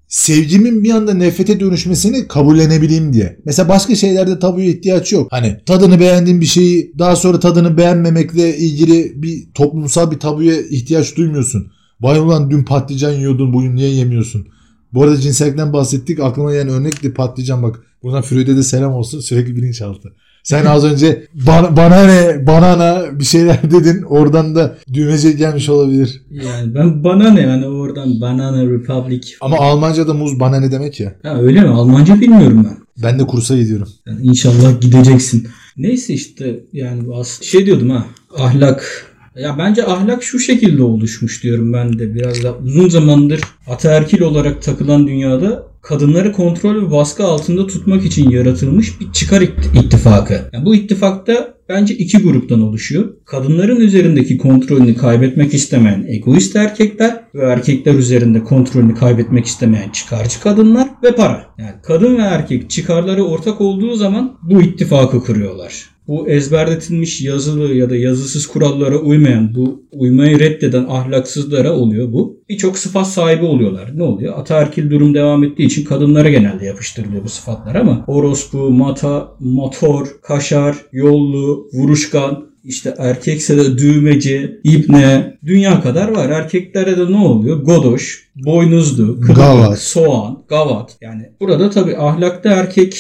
sevgimin 0.08 0.84
bir 0.84 0.92
anda 0.92 1.14
nefrete 1.14 1.60
dönüşmesini 1.60 2.28
kabullenebileyim 2.28 3.14
diye. 3.14 3.40
Mesela 3.46 3.70
başka 3.70 3.96
şeylerde 3.96 4.40
tabuya 4.40 4.68
ihtiyaç 4.68 5.14
yok. 5.14 5.28
Hani 5.32 5.58
tadını 5.66 6.00
beğendiğin 6.00 6.42
bir 6.42 6.46
şeyi 6.46 6.94
daha 7.00 7.16
sonra 7.16 7.40
tadını 7.40 7.78
beğenmemekle 7.78 8.58
ilgili 8.58 9.14
bir 9.16 9.54
toplumsal 9.54 10.12
bir 10.12 10.20
tabuya 10.20 10.62
ihtiyaç 10.62 11.16
duymuyorsun. 11.18 11.72
Vay 12.02 12.20
ulan 12.20 12.52
dün 12.52 12.64
patlıcan 12.64 13.12
yiyordun 13.12 13.54
bugün 13.54 13.76
niye 13.76 13.90
yemiyorsun? 13.90 14.48
Bu 14.94 15.04
arada 15.04 15.20
cinsellikten 15.20 15.74
bahsettik. 15.74 16.20
Aklıma 16.20 16.52
gelen 16.52 16.70
örnek 16.70 17.04
de 17.04 17.14
patlıcan 17.14 17.64
bak. 17.64 17.82
Buradan 18.04 18.22
Freud'e 18.22 18.58
de 18.58 18.64
selam 18.64 18.94
olsun. 18.94 19.20
Sürekli 19.20 19.56
bilinçaltı. 19.56 20.14
Sen 20.46 20.66
az 20.66 20.86
önce 20.86 21.28
bana, 21.34 21.78
bana 21.78 22.06
ne 22.06 22.48
banana 22.48 23.20
bir 23.20 23.24
şeyler 23.24 23.60
dedin. 23.72 24.02
Oradan 24.02 24.56
da 24.56 24.78
düğmece 24.94 25.32
gelmiş 25.32 25.70
olabilir. 25.70 26.22
Yani 26.32 26.76
ben 26.76 27.04
bana 27.04 27.30
ne 27.30 27.42
yani 27.42 27.68
oradan 27.68 28.22
Banana 28.22 28.66
Republic. 28.66 29.32
Ama 29.42 29.58
Almanca'da 29.60 30.14
muz 30.14 30.40
bana 30.40 30.60
ne 30.60 30.72
demek 30.72 31.00
ya? 31.00 31.16
Ha 31.24 31.42
öyle 31.42 31.62
mi? 31.62 31.68
Almanca 31.68 32.22
bilmiyorum 32.22 32.68
ben. 32.70 32.78
Ben 33.04 33.20
de 33.20 33.24
kursa 33.28 33.58
gidiyorum. 33.58 33.88
Yani 34.08 34.20
inşallah 34.24 34.82
gideceksin. 34.82 35.48
Neyse 35.78 36.14
işte 36.14 36.60
yani 36.74 37.16
as 37.16 37.42
şey 37.42 37.66
diyordum 37.66 37.90
ha 37.90 38.06
ahlak 38.38 39.06
ya 39.36 39.58
bence 39.58 39.86
ahlak 39.86 40.24
şu 40.24 40.40
şekilde 40.40 40.84
oluşmuş 40.84 41.44
diyorum 41.44 41.74
ben 41.74 42.00
de 42.00 42.16
biraz 42.16 42.44
da 42.44 42.58
uzun 42.58 42.90
zamandır 42.90 43.42
ataerkil 43.68 44.22
olarak 44.22 44.62
takılan 44.62 45.08
dünyada 45.08 45.64
kadınları 45.86 46.32
kontrol 46.32 46.88
ve 46.88 46.92
baskı 46.92 47.24
altında 47.24 47.68
tutmak 47.68 48.06
için 48.06 48.30
yaratılmış 48.30 49.00
bir 49.00 49.12
çıkar 49.12 49.42
ittifakı. 49.84 50.50
Yani 50.54 50.66
bu 50.66 50.76
ittifakta 50.76 51.56
bence 51.70 51.94
iki 51.94 52.18
gruptan 52.18 52.62
oluşuyor. 52.62 53.14
Kadınların 53.26 53.80
üzerindeki 53.80 54.38
kontrolünü 54.38 54.96
kaybetmek 54.96 55.54
istemeyen 55.54 56.06
egoist 56.08 56.56
erkekler 56.56 57.25
ve 57.36 57.46
erkekler 57.46 57.94
üzerinde 57.94 58.44
kontrolünü 58.44 58.96
kaybetmek 58.96 59.46
istemeyen 59.46 59.90
çıkarcı 59.90 60.40
kadınlar 60.40 60.90
ve 61.04 61.16
para. 61.16 61.46
Yani 61.58 61.76
kadın 61.84 62.18
ve 62.18 62.22
erkek 62.22 62.70
çıkarları 62.70 63.24
ortak 63.24 63.62
olduğu 63.62 63.96
zaman 63.96 64.38
bu 64.44 64.62
ittifakı 64.62 65.20
kuruyorlar. 65.20 65.96
Bu 66.08 66.28
ezberletilmiş 66.28 67.22
yazılı 67.22 67.74
ya 67.74 67.90
da 67.90 67.96
yazısız 67.96 68.48
kurallara 68.48 68.98
uymayan, 68.98 69.56
bu 69.56 69.84
uymayı 69.92 70.40
reddeden 70.40 70.86
ahlaksızlara 70.90 71.74
oluyor 71.74 72.14
bu. 72.14 72.44
Birçok 72.50 72.78
sıfat 72.78 73.08
sahibi 73.08 73.46
oluyorlar. 73.46 73.92
Ne 73.98 74.04
oluyor? 74.04 74.40
Ataerkil 74.40 74.90
durum 74.92 75.14
devam 75.14 75.44
ettiği 75.44 75.66
için 75.66 75.86
kadınlara 75.86 76.30
genelde 76.30 76.66
yapıştırılıyor 76.66 77.24
bu 77.24 77.30
sıfatlar 77.30 77.76
ama 77.76 78.04
orospu, 78.08 78.70
mata, 78.70 79.28
motor, 79.40 80.08
kaşar, 80.22 80.76
yollu, 80.92 81.68
vuruşkan, 81.74 82.46
işte 82.66 82.96
erkekse 82.98 83.58
de 83.58 83.78
düğmeci, 83.78 84.60
ibne, 84.64 85.38
dünya 85.46 85.82
kadar 85.82 86.08
var. 86.08 86.30
Erkeklere 86.30 86.98
de 86.98 87.12
ne 87.12 87.18
oluyor? 87.18 87.64
Godoş, 87.64 88.30
boynuzlu, 88.36 89.16
kılıbık, 89.20 89.36
Gavat. 89.36 89.80
soğan, 89.80 90.44
gavat. 90.50 90.98
Yani 91.02 91.30
burada 91.42 91.70
tabii 91.70 91.98
ahlakta 91.98 92.50
erkek 92.50 92.98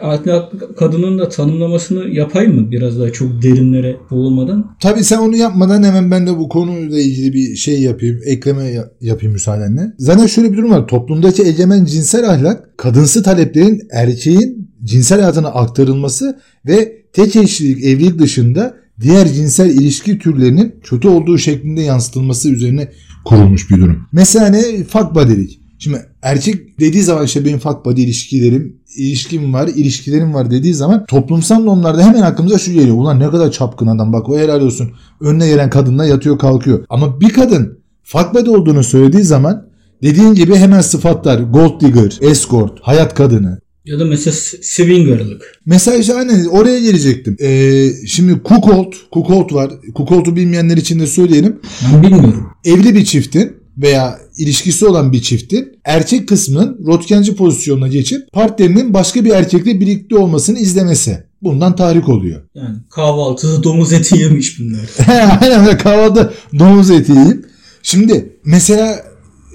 ahlaklı 0.00 0.76
kadının 0.76 1.18
da 1.18 1.28
tanımlamasını 1.28 2.08
yapayım 2.08 2.54
mı 2.60 2.70
biraz 2.70 3.00
daha 3.00 3.12
çok 3.12 3.42
derinlere 3.42 3.96
boğulmadan? 4.10 4.76
Tabii 4.82 5.04
sen 5.04 5.18
onu 5.18 5.36
yapmadan 5.36 5.82
hemen 5.82 6.10
ben 6.10 6.26
de 6.26 6.38
bu 6.38 6.48
konuyla 6.48 7.00
ilgili 7.00 7.32
bir 7.32 7.56
şey 7.56 7.80
yapayım, 7.82 8.20
ekleme 8.24 8.64
ya- 8.64 8.90
yapayım 9.00 9.32
müsaadenle. 9.32 9.80
Zaten 9.98 10.26
şöyle 10.26 10.52
bir 10.52 10.56
durum 10.56 10.70
var. 10.70 10.86
Toplumdaki 10.86 11.42
egemen 11.42 11.84
cinsel 11.84 12.30
ahlak, 12.30 12.78
kadınsı 12.78 13.22
taleplerin 13.22 13.80
erkeğin 13.92 14.70
cinsel 14.84 15.20
hayatına 15.20 15.48
aktarılması 15.48 16.38
ve 16.66 16.98
tek 17.12 17.36
eşlilik 17.36 17.84
evlilik 17.84 18.18
dışında 18.18 18.74
diğer 19.00 19.32
cinsel 19.32 19.70
ilişki 19.70 20.18
türlerinin 20.18 20.74
kötü 20.82 21.08
olduğu 21.08 21.38
şeklinde 21.38 21.82
yansıtılması 21.82 22.48
üzerine 22.48 22.92
kurulmuş 23.24 23.70
bir 23.70 23.76
durum. 23.76 24.06
Mesela 24.12 24.48
ne? 24.48 24.84
Fuck 24.84 25.14
buddy'lik. 25.14 25.60
Şimdi 25.78 25.98
erkek 26.22 26.80
dediği 26.80 27.02
zaman 27.02 27.24
işte 27.24 27.44
benim 27.44 27.58
fuck 27.58 27.84
buddy 27.84 28.02
ilişkilerim, 28.02 28.76
ilişkim 28.96 29.54
var, 29.54 29.68
ilişkilerim 29.68 30.34
var 30.34 30.50
dediği 30.50 30.74
zaman 30.74 31.04
toplumsal 31.06 31.62
normlarda 31.62 32.02
hemen 32.02 32.22
aklımıza 32.22 32.58
şu 32.58 32.72
geliyor. 32.72 32.96
Ulan 32.96 33.20
ne 33.20 33.30
kadar 33.30 33.50
çapkın 33.50 33.86
adam 33.86 34.12
bak 34.12 34.28
o 34.28 34.38
helal 34.38 34.60
olsun. 34.60 34.90
Önüne 35.20 35.48
gelen 35.48 35.70
kadınla 35.70 36.04
yatıyor 36.04 36.38
kalkıyor. 36.38 36.84
Ama 36.88 37.20
bir 37.20 37.28
kadın 37.28 37.78
fuck 38.04 38.34
buddy 38.34 38.50
olduğunu 38.50 38.84
söylediği 38.84 39.22
zaman 39.22 39.68
dediğin 40.02 40.34
gibi 40.34 40.56
hemen 40.56 40.80
sıfatlar 40.80 41.40
gold 41.40 41.80
digger, 41.80 42.18
escort, 42.20 42.80
hayat 42.80 43.14
kadını, 43.14 43.60
Ya 43.90 43.98
da 43.98 44.04
mesela 44.04 44.34
swingerlık. 44.62 45.60
Mesela 45.66 45.96
işte 45.96 46.14
aynen 46.14 46.44
oraya 46.44 46.80
gelecektim. 46.80 47.36
Ee, 47.40 47.88
şimdi 48.06 48.42
kukolt, 48.42 48.94
kukolt 49.10 49.52
var. 49.52 49.70
Kukolt'u 49.94 50.36
bilmeyenler 50.36 50.76
için 50.76 51.00
de 51.00 51.06
söyleyelim. 51.06 51.60
Ben 51.92 52.02
bilmiyorum. 52.02 52.46
Evli 52.64 52.94
bir 52.94 53.04
çiftin 53.04 53.52
veya 53.78 54.18
ilişkisi 54.38 54.86
olan 54.86 55.12
bir 55.12 55.22
çiftin 55.22 55.68
erkek 55.84 56.28
kısmının 56.28 56.78
rotkenci 56.86 57.36
pozisyonuna 57.36 57.88
geçip 57.88 58.32
partnerinin 58.32 58.94
başka 58.94 59.24
bir 59.24 59.30
erkekle 59.30 59.80
birlikte 59.80 60.16
olmasını 60.16 60.58
izlemesi. 60.58 61.24
Bundan 61.42 61.76
tahrik 61.76 62.08
oluyor. 62.08 62.42
Yani 62.54 62.76
kahvaltıda 62.90 63.62
domuz 63.62 63.92
eti 63.92 64.18
yemiş 64.18 64.60
bunlar. 64.60 64.80
Aynen 65.40 65.78
kahvaltıda 65.78 66.32
domuz 66.58 66.90
eti 66.90 67.12
yiyip. 67.12 67.44
Şimdi 67.82 68.32
mesela 68.44 69.04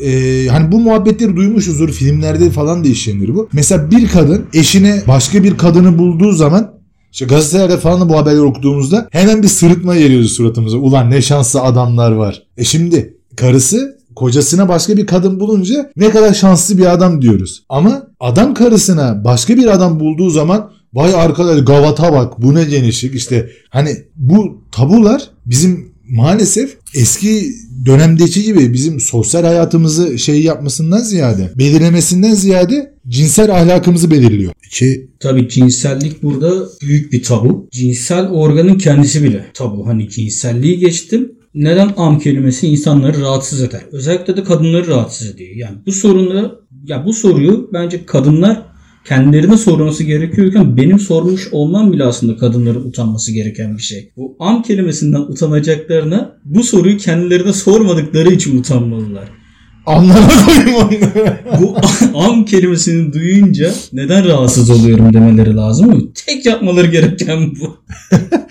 e, 0.01 0.47
hani 0.47 0.71
bu 0.71 0.79
muhabbetleri 0.79 1.35
duymuşuzdur 1.35 1.89
filmlerde 1.89 2.49
falan 2.49 2.83
da 2.83 2.87
işlenir 2.87 3.35
bu. 3.35 3.49
Mesela 3.53 3.91
bir 3.91 4.07
kadın 4.07 4.45
eşine 4.53 5.03
başka 5.07 5.43
bir 5.43 5.57
kadını 5.57 5.97
bulduğu 5.97 6.31
zaman 6.31 6.73
işte 7.11 7.25
gazetelerde 7.25 7.77
falan 7.77 8.01
da 8.01 8.09
bu 8.09 8.17
haberleri 8.17 8.41
okuduğumuzda 8.41 9.07
hemen 9.11 9.43
bir 9.43 9.47
sırıtma 9.47 9.95
geliyordu 9.95 10.27
suratımıza. 10.27 10.77
Ulan 10.77 11.11
ne 11.11 11.21
şanslı 11.21 11.61
adamlar 11.61 12.11
var. 12.11 12.43
E 12.57 12.63
şimdi 12.63 13.17
karısı 13.35 13.97
kocasına 14.15 14.69
başka 14.69 14.97
bir 14.97 15.05
kadın 15.05 15.39
bulunca 15.39 15.91
ne 15.95 16.09
kadar 16.09 16.33
şanslı 16.33 16.77
bir 16.77 16.93
adam 16.93 17.21
diyoruz. 17.21 17.63
Ama 17.69 18.07
adam 18.19 18.53
karısına 18.53 19.23
başka 19.23 19.57
bir 19.57 19.67
adam 19.67 19.99
bulduğu 19.99 20.29
zaman 20.29 20.71
vay 20.93 21.15
arkadaş 21.15 21.65
gavata 21.65 22.13
bak 22.13 22.41
bu 22.41 22.55
ne 22.55 22.63
genişlik 22.63 23.15
işte 23.15 23.49
hani 23.69 23.97
bu 24.15 24.61
tabular 24.71 25.29
bizim 25.45 25.93
maalesef 26.09 26.77
eski 26.93 27.53
dönemdeki 27.85 28.43
gibi 28.43 28.73
bizim 28.73 28.99
sosyal 28.99 29.43
hayatımızı 29.43 30.19
şey 30.19 30.43
yapmasından 30.43 30.99
ziyade 30.99 31.51
belirlemesinden 31.57 32.33
ziyade 32.33 32.93
cinsel 33.07 33.55
ahlakımızı 33.55 34.11
belirliyor. 34.11 34.53
Ki 34.71 35.09
Tabii 35.19 35.49
cinsellik 35.49 36.23
burada 36.23 36.67
büyük 36.81 37.13
bir 37.13 37.23
tabu. 37.23 37.67
Cinsel 37.71 38.27
organın 38.27 38.77
kendisi 38.77 39.23
bile 39.23 39.45
tabu. 39.53 39.87
Hani 39.87 40.09
cinselliği 40.09 40.79
geçtim. 40.79 41.31
Neden 41.55 41.93
am 41.97 42.19
kelimesi 42.19 42.67
insanları 42.67 43.21
rahatsız 43.21 43.61
eder? 43.61 43.81
Özellikle 43.91 44.37
de 44.37 44.43
kadınları 44.43 44.87
rahatsız 44.87 45.29
ediyor. 45.29 45.55
Yani 45.55 45.77
bu 45.85 45.91
sorunu 45.91 46.59
ya 46.85 47.05
bu 47.05 47.13
soruyu 47.13 47.69
bence 47.73 48.05
kadınlar 48.05 48.72
kendilerine 49.05 49.57
sorması 49.57 50.03
gerekiyorken 50.03 50.77
benim 50.77 50.99
sormuş 50.99 51.47
olmam 51.51 51.93
bile 51.93 52.03
aslında 52.03 52.37
kadınların 52.37 52.87
utanması 52.89 53.31
gereken 53.31 53.77
bir 53.77 53.81
şey. 53.83 54.11
Bu 54.17 54.35
am 54.39 54.61
kelimesinden 54.61 55.19
utanacaklarına 55.19 56.37
bu 56.45 56.63
soruyu 56.63 56.97
kendilerine 56.97 57.53
sormadıkları 57.53 58.33
için 58.33 58.59
utanmalılar. 58.59 59.29
anlamadım 59.85 60.73
onu. 60.81 60.91
Bu 61.61 61.75
am 62.19 62.45
kelimesini 62.45 63.13
duyunca 63.13 63.73
neden 63.93 64.27
rahatsız 64.27 64.69
oluyorum 64.69 65.13
demeleri 65.13 65.55
lazım 65.55 65.87
mı? 65.87 66.01
Tek 66.25 66.45
yapmaları 66.45 66.87
gereken 66.87 67.51
bu. 67.55 67.77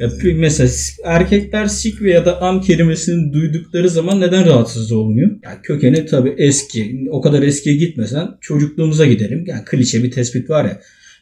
Ya 0.00 0.10
mesela 0.34 0.70
erkekler 1.04 1.66
sik 1.66 2.00
ya 2.02 2.24
da 2.26 2.42
am 2.42 2.60
kelimesini 2.60 3.32
duydukları 3.32 3.90
zaman 3.90 4.20
neden 4.20 4.46
rahatsız 4.46 4.92
olmuyor? 4.92 5.30
Ya 5.42 5.62
kökeni 5.62 6.06
tabii 6.06 6.34
eski. 6.38 7.06
O 7.10 7.20
kadar 7.20 7.42
eskiye 7.42 7.76
gitmesen 7.76 8.28
çocukluğumuza 8.40 9.06
gidelim. 9.06 9.44
Yani 9.46 9.64
klişe 9.64 10.02
bir 10.02 10.10
tespit 10.10 10.50
var 10.50 10.64
ya. 10.64 10.80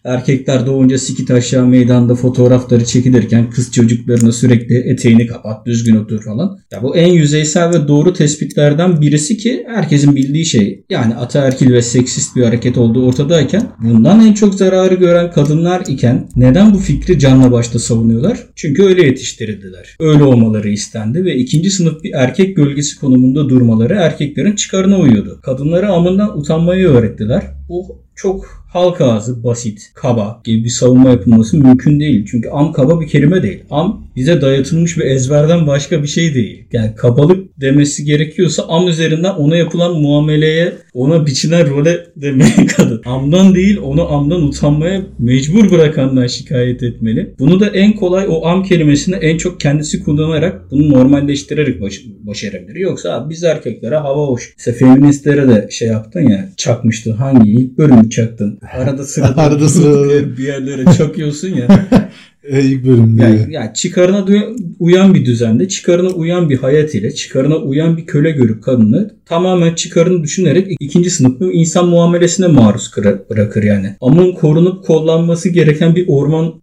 Erkekler 0.09 0.66
doğunca 0.66 0.99
sikit 0.99 1.31
aşağı 1.31 1.66
meydanda 1.66 2.14
fotoğrafları 2.14 2.85
çekilirken 2.85 3.51
kız 3.51 3.73
çocuklarına 3.73 4.33
sürekli 4.33 4.77
eteğini 4.77 5.27
kapat, 5.27 5.66
düzgün 5.66 5.97
otur 5.97 6.23
falan. 6.23 6.59
Ya 6.73 6.83
bu 6.83 6.97
en 6.97 7.12
yüzeysel 7.12 7.71
ve 7.71 7.88
doğru 7.88 8.12
tespitlerden 8.12 9.01
birisi 9.01 9.37
ki 9.37 9.64
herkesin 9.68 10.16
bildiği 10.16 10.47
şey. 10.47 10.85
Yani 10.90 11.14
ataerkil 11.14 11.73
ve 11.73 11.83
seksist 11.83 12.37
bir 12.37 12.42
hareket 12.42 12.79
olduğu 12.79 13.07
ortadayken 13.07 13.62
bundan 13.85 14.27
en 14.27 14.33
çok 14.33 14.55
zararı 14.55 14.94
gören 14.94 15.33
kadınlar 15.33 15.83
iken 15.88 16.29
neden 16.37 16.75
bu 16.75 16.79
fikri 16.79 17.18
canla 17.18 17.53
başta 17.53 17.79
savunuyorlar? 17.79 18.47
Çünkü 18.57 18.85
öyle 18.85 19.07
yetiştirildiler. 19.07 19.97
Öyle 20.01 20.23
olmaları 20.23 20.68
istendi 20.68 21.25
ve 21.25 21.37
ikinci 21.37 21.71
sınıf 21.71 22.05
bir 22.05 22.12
erkek 22.14 22.57
gölgesi 22.57 23.01
konumunda 23.01 23.49
durmaları 23.49 23.94
erkeklerin 23.94 24.57
çıkarına 24.57 24.99
uyuyordu. 24.99 25.40
Kadınlara 25.42 25.92
amından 25.92 26.38
utanmayı 26.38 26.88
öğrettiler. 26.88 27.42
Bu 27.68 28.03
çok 28.14 28.67
halk 28.68 29.00
ağzı, 29.00 29.44
basit, 29.44 29.90
kaba 29.94 30.40
gibi 30.44 30.64
bir 30.64 30.68
savunma 30.68 31.11
yapılması 31.11 31.57
mümkün 31.57 32.00
değil. 32.00 32.26
Çünkü 32.31 32.48
am 32.48 32.72
kaba 32.72 33.00
bir 33.00 33.09
kelime 33.09 33.42
değil. 33.42 33.62
Am 33.70 34.09
bize 34.16 34.40
dayatılmış 34.40 34.98
bir 34.98 35.04
ezberden 35.04 35.66
başka 35.66 36.02
bir 36.02 36.09
şey 36.09 36.35
değil. 36.35 36.64
Yani 36.72 36.94
kabalık 36.94 37.61
demesi 37.61 38.04
gerekiyorsa 38.04 38.62
am 38.68 38.88
üzerinden 38.88 39.35
ona 39.35 39.57
yapılan 39.57 40.00
muameleye, 40.00 40.72
ona 40.94 41.26
biçilen 41.26 41.70
role 41.70 42.07
demeye 42.16 42.66
kadın. 42.76 43.02
Amdan 43.04 43.54
değil 43.54 43.78
onu 43.83 44.12
amdan 44.12 44.42
utanmaya 44.42 45.02
mecbur 45.18 45.70
bırakandan 45.70 46.26
şikayet 46.26 46.83
etmeli. 46.83 47.35
Bunu 47.38 47.61
da 47.61 47.66
en 47.66 47.92
kolay 47.92 48.26
o 48.28 48.46
am 48.46 48.62
kelimesini 48.62 49.14
en 49.14 49.38
çok 49.38 49.61
kendisi 49.61 50.04
kullanarak 50.04 50.70
bunu 50.70 50.90
normalleştirerek 50.92 51.81
baş- 51.81 52.04
başarabilir. 52.26 52.76
Yoksa 52.76 53.12
abi 53.14 53.31
biz 53.31 53.44
erkeklere 53.44 53.96
hava 53.96 54.26
hoş. 54.26 54.54
İşte 54.59 54.72
feministlere 54.72 55.48
de 55.48 55.68
şey 55.70 55.88
yaptın 55.88 56.28
ya 56.28 56.48
çakmıştın. 56.57 57.12
Hangi 57.12 57.50
ilk 57.50 57.78
bölümü 57.78 58.11
çaktın? 58.11 58.58
Arada 58.73 59.05
sırada 59.05 59.42
Arada 59.42 59.68
sırada. 59.68 60.37
bir 60.37 60.44
yerlere 60.44 60.85
çakıyorsun 60.99 61.49
ya. 61.49 61.88
İlk 62.49 62.85
bölümde. 62.87 63.23
Yani, 63.23 63.47
yani 63.55 63.75
çıkarına 63.75 64.27
uyan 64.79 65.14
bir 65.14 65.27
düzende, 65.27 65.68
çıkarına 65.68 66.09
uyan 66.09 66.51
bir 66.51 66.59
hayat 66.59 66.94
ile, 66.94 67.14
çıkarına 67.14 67.57
uyan 67.57 67.97
bir 67.97 68.07
köle 68.07 68.31
görüp 68.31 68.62
kadını 68.62 69.11
tamamen 69.27 69.75
çıkarını 69.75 70.23
düşünerek 70.23 70.77
ikinci 70.81 71.11
sınıf 71.11 71.40
bir 71.40 71.53
insan 71.53 71.88
muamelesine 71.88 72.47
maruz 72.47 72.90
bırakır 73.31 73.62
yani. 73.62 73.97
Ama 74.01 74.35
korunup 74.35 74.85
kollanması 74.87 75.49
gereken 75.49 75.97
bir 75.97 76.05
orman 76.09 76.55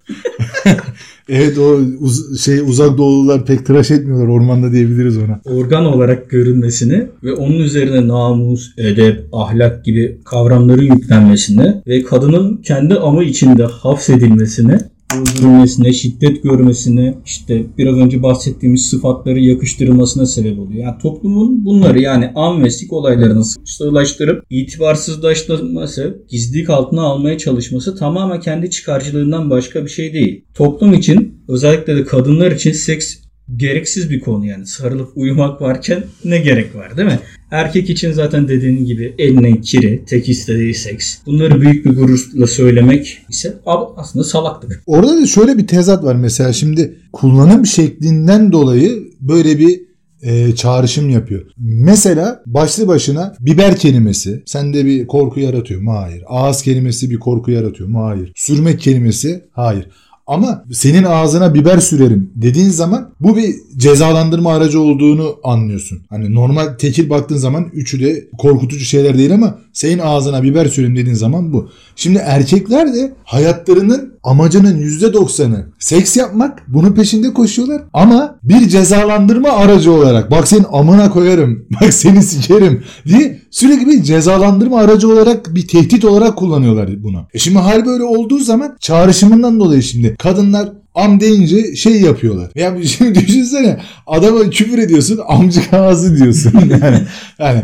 Evet 1.29 1.57
o 1.57 1.79
uz- 1.99 2.41
şey 2.41 2.59
uzak 2.59 2.97
doğulular 2.97 3.45
pek 3.45 3.65
tıraş 3.65 3.91
etmiyorlar 3.91 4.27
ormanda 4.27 4.71
diyebiliriz 4.71 5.17
ona. 5.17 5.41
organ 5.45 5.85
olarak 5.85 6.29
görünmesini 6.29 7.07
ve 7.23 7.33
onun 7.33 7.59
üzerine 7.59 8.07
namus, 8.07 8.71
edep, 8.77 9.25
ahlak 9.31 9.85
gibi 9.85 10.17
kavramların 10.25 10.95
yüklenmesine 10.95 11.81
ve 11.87 12.03
kadının 12.03 12.57
kendi 12.57 12.95
amı 12.95 13.23
içinde 13.23 13.63
hapsedilmesine 13.63 14.77
öldürülmesine, 15.13 15.93
şiddet 15.93 16.43
görmesine, 16.43 17.17
işte 17.25 17.65
biraz 17.77 17.95
önce 17.97 18.23
bahsettiğimiz 18.23 18.85
sıfatları 18.85 19.39
yakıştırılmasına 19.39 20.25
sebep 20.25 20.59
oluyor. 20.59 20.83
Yani 20.83 20.97
toplumun 21.01 21.65
bunları 21.65 22.01
yani 22.01 22.31
am 22.35 22.63
ve 22.63 22.69
sik 22.69 22.93
olaylarını 22.93 23.43
sığlaştırıp 23.65 24.45
itibarsızlaştırması, 24.49 26.17
gizlilik 26.29 26.69
altına 26.69 27.01
almaya 27.01 27.37
çalışması 27.37 27.95
tamamen 27.95 28.39
kendi 28.39 28.69
çıkarcılığından 28.69 29.49
başka 29.49 29.85
bir 29.85 29.89
şey 29.89 30.13
değil. 30.13 30.45
Toplum 30.53 30.93
için 30.93 31.41
özellikle 31.47 31.95
de 31.95 32.05
kadınlar 32.05 32.51
için 32.51 32.71
seks 32.71 33.24
gereksiz 33.55 34.09
bir 34.09 34.19
konu 34.19 34.45
yani. 34.45 34.67
Sarılıp 34.67 35.11
uyumak 35.15 35.61
varken 35.61 36.03
ne 36.25 36.37
gerek 36.37 36.75
var 36.75 36.97
değil 36.97 37.07
mi? 37.07 37.19
Erkek 37.51 37.89
için 37.89 38.11
zaten 38.11 38.47
dediğin 38.47 38.85
gibi 38.85 39.15
elinin 39.17 39.55
kiri, 39.55 40.05
tek 40.05 40.29
istediği 40.29 40.73
seks. 40.73 41.17
Bunları 41.25 41.61
büyük 41.61 41.85
bir 41.85 41.95
gururla 41.95 42.47
söylemek 42.47 43.17
ise 43.29 43.53
aslında 43.97 44.25
salaklık. 44.25 44.83
Orada 44.85 45.21
da 45.21 45.25
şöyle 45.25 45.57
bir 45.57 45.67
tezat 45.67 46.03
var 46.03 46.15
mesela 46.15 46.53
şimdi 46.53 46.99
kullanım 47.13 47.65
şeklinden 47.65 48.51
dolayı 48.51 49.03
böyle 49.21 49.59
bir 49.59 49.85
e, 50.21 50.55
çağrışım 50.55 51.09
yapıyor. 51.09 51.41
Mesela 51.57 52.43
başlı 52.45 52.87
başına 52.87 53.35
biber 53.39 53.75
kelimesi 53.75 54.43
sende 54.45 54.85
bir 54.85 55.07
korku 55.07 55.39
yaratıyor 55.39 55.81
mu? 55.81 55.93
Hayır. 55.93 56.23
Ağız 56.27 56.61
kelimesi 56.61 57.09
bir 57.09 57.19
korku 57.19 57.51
yaratıyor 57.51 57.89
mu? 57.89 58.05
Hayır. 58.05 58.31
Sürmek 58.35 58.79
kelimesi? 58.79 59.45
Hayır. 59.51 59.87
Ama 60.27 60.65
senin 60.71 61.03
ağzına 61.03 61.53
biber 61.53 61.77
sürerim 61.77 62.31
dediğin 62.35 62.69
zaman 62.69 63.09
bu 63.19 63.37
bir 63.37 63.55
cezalandırma 63.77 64.53
aracı 64.53 64.79
olduğunu 64.79 65.35
anlıyorsun. 65.43 65.99
Hani 66.09 66.35
normal 66.35 66.65
tekil 66.65 67.09
baktığın 67.09 67.37
zaman 67.37 67.69
üçü 67.73 67.99
de 67.99 68.27
korkutucu 68.37 68.85
şeyler 68.85 69.17
değil 69.17 69.33
ama 69.33 69.59
senin 69.75 69.99
ağzına 69.99 70.43
biber 70.43 70.65
süreyim 70.65 70.95
dediğin 70.95 71.15
zaman 71.15 71.53
bu. 71.53 71.69
Şimdi 71.95 72.19
erkekler 72.19 72.93
de 72.93 73.13
hayatlarının 73.23 74.13
amacının 74.23 74.81
%90'ı 74.81 75.67
seks 75.79 76.17
yapmak. 76.17 76.63
Bunun 76.67 76.91
peşinde 76.91 77.33
koşuyorlar. 77.33 77.81
Ama 77.93 78.39
bir 78.43 78.69
cezalandırma 78.69 79.49
aracı 79.49 79.91
olarak 79.91 80.31
bak 80.31 80.47
senin 80.47 80.65
amına 80.71 81.11
koyarım. 81.11 81.65
Bak 81.81 81.93
seni 81.93 82.23
sikerim 82.23 82.83
diye 83.07 83.41
sürekli 83.51 83.87
bir 83.87 84.03
cezalandırma 84.03 84.79
aracı 84.79 85.11
olarak 85.11 85.55
bir 85.55 85.67
tehdit 85.67 86.05
olarak 86.05 86.35
kullanıyorlar 86.35 87.03
bunu. 87.03 87.27
E 87.33 87.39
şimdi 87.39 87.57
hal 87.57 87.85
böyle 87.85 88.03
olduğu 88.03 88.39
zaman 88.39 88.77
çağrışımından 88.79 89.59
dolayı 89.59 89.83
şimdi 89.83 90.15
kadınlar 90.15 90.69
am 90.95 91.19
deyince 91.19 91.75
şey 91.75 92.01
yapıyorlar. 92.01 92.51
Ya 92.55 92.83
şimdi 92.83 93.15
düşünsene 93.27 93.79
adama 94.07 94.49
küfür 94.49 94.77
ediyorsun 94.77 95.19
amcık 95.27 95.73
ağzı 95.73 96.17
diyorsun. 96.17 96.53
Yani, 96.81 97.01
yani 97.39 97.63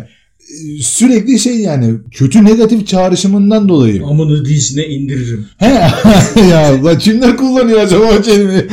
sürekli 0.81 1.39
şey 1.39 1.59
yani 1.59 1.93
kötü 2.11 2.45
negatif 2.45 2.87
çağrışımından 2.87 3.69
dolayı. 3.69 4.03
Amını 4.05 4.45
dizine 4.45 4.85
indiririm. 4.85 5.45
He 5.57 5.65
ya 6.49 6.83
la 6.85 6.97
kimler 6.97 7.37
kullanıyor 7.37 7.79
acaba 7.79 8.03
o 8.19 8.21
kelimeyi? 8.21 8.67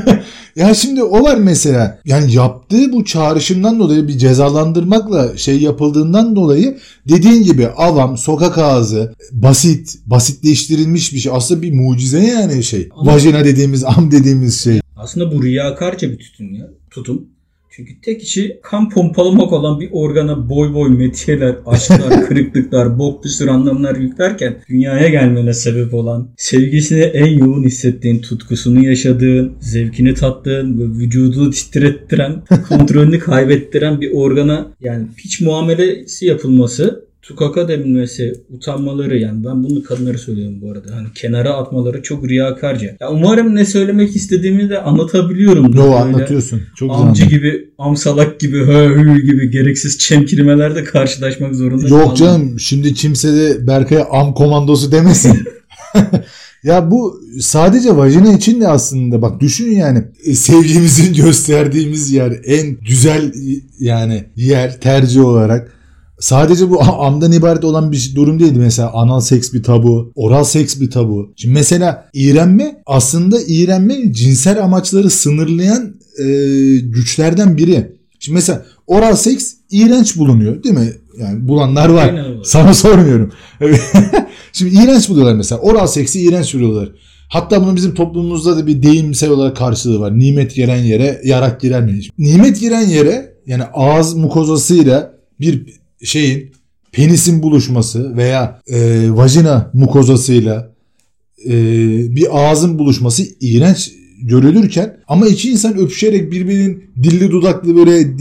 ya 0.56 0.74
şimdi 0.74 1.02
o 1.02 1.22
var 1.22 1.36
mesela. 1.36 1.98
Yani 2.04 2.32
yaptığı 2.32 2.92
bu 2.92 3.04
çağrışımdan 3.04 3.78
dolayı 3.78 4.08
bir 4.08 4.18
cezalandırmakla 4.18 5.36
şey 5.36 5.60
yapıldığından 5.60 6.36
dolayı 6.36 6.78
dediğin 7.08 7.42
gibi 7.42 7.66
avam, 7.68 8.16
sokak 8.18 8.58
ağzı, 8.58 9.14
basit, 9.32 9.98
basitleştirilmiş 10.06 11.14
bir 11.14 11.18
şey. 11.18 11.32
Aslında 11.34 11.62
bir 11.62 11.72
mucize 11.72 12.20
yani 12.20 12.64
şey. 12.64 12.88
Ama- 12.96 13.12
Vajina 13.12 13.44
dediğimiz, 13.44 13.84
am 13.84 14.10
dediğimiz 14.10 14.64
şey. 14.64 14.80
Aslında 14.96 15.32
bu 15.32 15.42
riyakarca 15.42 16.10
bir 16.10 16.18
tutum 16.18 16.54
ya. 16.54 16.66
Tutum. 16.90 17.26
Çünkü 17.70 18.00
tek 18.00 18.22
işi 18.22 18.60
kan 18.62 18.90
pompalamak 18.90 19.52
olan 19.52 19.80
bir 19.80 19.88
organa 19.92 20.48
boy 20.48 20.74
boy 20.74 20.90
metiyeler, 20.90 21.56
aşklar, 21.66 22.26
kırıklıklar, 22.28 22.98
bok 22.98 23.24
bir 23.24 23.28
sürü 23.28 23.50
anlamlar 23.50 23.96
yüklerken 23.96 24.56
dünyaya 24.68 25.08
gelmene 25.08 25.54
sebep 25.54 25.94
olan, 25.94 26.28
sevgisini 26.36 27.00
en 27.00 27.38
yoğun 27.38 27.64
hissettiğin, 27.64 28.18
tutkusunu 28.18 28.84
yaşadığın, 28.84 29.52
zevkini 29.60 30.14
tattığın, 30.14 30.78
ve 30.78 30.84
vücudunu 30.98 31.50
titrettiren, 31.50 32.42
kontrolünü 32.68 33.18
kaybettiren 33.18 34.00
bir 34.00 34.12
organa 34.12 34.72
yani 34.80 35.06
hiç 35.18 35.40
muamelesi 35.40 36.26
yapılması 36.26 37.09
tukaka 37.22 37.68
denilmesi, 37.68 38.32
utanmaları 38.50 39.18
yani 39.18 39.44
ben 39.44 39.64
bunu 39.64 39.82
kadınlara 39.82 40.18
söylüyorum 40.18 40.58
bu 40.62 40.72
arada. 40.72 40.96
Hani 40.96 41.06
kenara 41.14 41.50
atmaları 41.50 42.02
çok 42.02 42.28
riyakarca. 42.28 42.96
Ya 43.00 43.10
umarım 43.10 43.54
ne 43.54 43.64
söylemek 43.64 44.16
istediğimi 44.16 44.70
de 44.70 44.82
anlatabiliyorum. 44.82 45.74
Yo 45.74 45.92
anlatıyorsun. 45.92 46.62
Çok 46.76 46.90
Amcı 46.90 47.24
güzel. 47.24 47.38
gibi, 47.38 47.68
amsalak 47.78 48.40
gibi, 48.40 48.58
hö 48.58 49.18
gibi 49.18 49.50
gereksiz 49.50 49.98
çemkirmelerle 49.98 50.84
karşılaşmak 50.84 51.54
zorunda 51.54 51.88
Yok 51.88 52.00
kaldım. 52.00 52.14
canım 52.14 52.60
şimdi 52.60 52.94
kimse 52.94 53.32
de 53.32 53.66
Berkay'a 53.66 54.08
am 54.10 54.34
komandosu 54.34 54.92
demesin. 54.92 55.38
ya 56.64 56.90
bu 56.90 57.20
sadece 57.40 57.96
vajina 57.96 58.32
için 58.32 58.60
de 58.60 58.68
aslında 58.68 59.22
bak 59.22 59.40
düşün 59.40 59.70
yani 59.70 60.04
e, 60.24 60.34
sevgimizin 60.34 61.14
gösterdiğimiz 61.24 62.12
yer 62.12 62.32
en 62.44 62.76
güzel 62.88 63.32
yani 63.78 64.24
yer 64.36 64.80
tercih 64.80 65.24
olarak. 65.24 65.79
Sadece 66.20 66.70
bu 66.70 66.82
amdan 67.02 67.32
ibaret 67.32 67.64
olan 67.64 67.92
bir 67.92 68.12
durum 68.14 68.40
değildi. 68.40 68.58
Mesela 68.58 68.92
anal 68.92 69.20
seks 69.20 69.52
bir 69.52 69.62
tabu, 69.62 70.12
oral 70.14 70.44
seks 70.44 70.80
bir 70.80 70.90
tabu. 70.90 71.32
Şimdi 71.36 71.54
mesela 71.54 72.08
iğrenme 72.12 72.82
aslında 72.86 73.38
iğrenme 73.46 74.12
cinsel 74.12 74.64
amaçları 74.64 75.10
sınırlayan 75.10 75.94
e, 76.18 76.24
güçlerden 76.80 77.56
biri. 77.56 77.96
Şimdi 78.18 78.34
mesela 78.34 78.64
oral 78.86 79.16
seks 79.16 79.52
iğrenç 79.70 80.16
bulunuyor 80.16 80.62
değil 80.62 80.74
mi? 80.74 80.92
Yani 81.18 81.48
bulanlar 81.48 81.88
var. 81.88 82.08
Aynen. 82.08 82.42
Sana 82.44 82.74
sormuyorum. 82.84 83.32
Şimdi 84.52 84.74
iğrenç 84.74 85.08
buluyorlar 85.08 85.34
mesela. 85.34 85.60
Oral 85.60 85.86
seksi 85.86 86.20
iğrenç 86.20 86.54
buluyorlar. 86.54 86.88
Hatta 87.28 87.62
bunun 87.62 87.76
bizim 87.76 87.94
toplumumuzda 87.94 88.56
da 88.56 88.66
bir 88.66 88.82
deyimsel 88.82 89.30
olarak 89.30 89.56
karşılığı 89.56 90.00
var. 90.00 90.18
Nimet 90.18 90.54
giren 90.54 90.76
yere 90.76 91.20
yarak 91.24 91.60
girer 91.60 91.82
mi? 91.82 92.00
Nimet 92.18 92.60
giren 92.60 92.88
yere 92.88 93.34
yani 93.46 93.62
ağız 93.74 94.14
mukozasıyla 94.14 95.14
bir 95.40 95.80
şeyin 96.04 96.52
penisin 96.92 97.42
buluşması 97.42 98.16
veya 98.16 98.60
e, 98.66 99.06
vajina 99.10 99.70
mukozasıyla 99.74 100.74
e, 101.46 101.52
bir 102.16 102.26
ağzın 102.30 102.78
buluşması 102.78 103.22
iğrenç 103.40 103.92
görülürken 104.22 104.96
ama 105.08 105.26
iki 105.26 105.50
insan 105.50 105.78
öpüşerek 105.78 106.32
birbirinin 106.32 106.84
dilli 107.02 107.30
dudaklı 107.30 107.76
böyle 107.76 108.16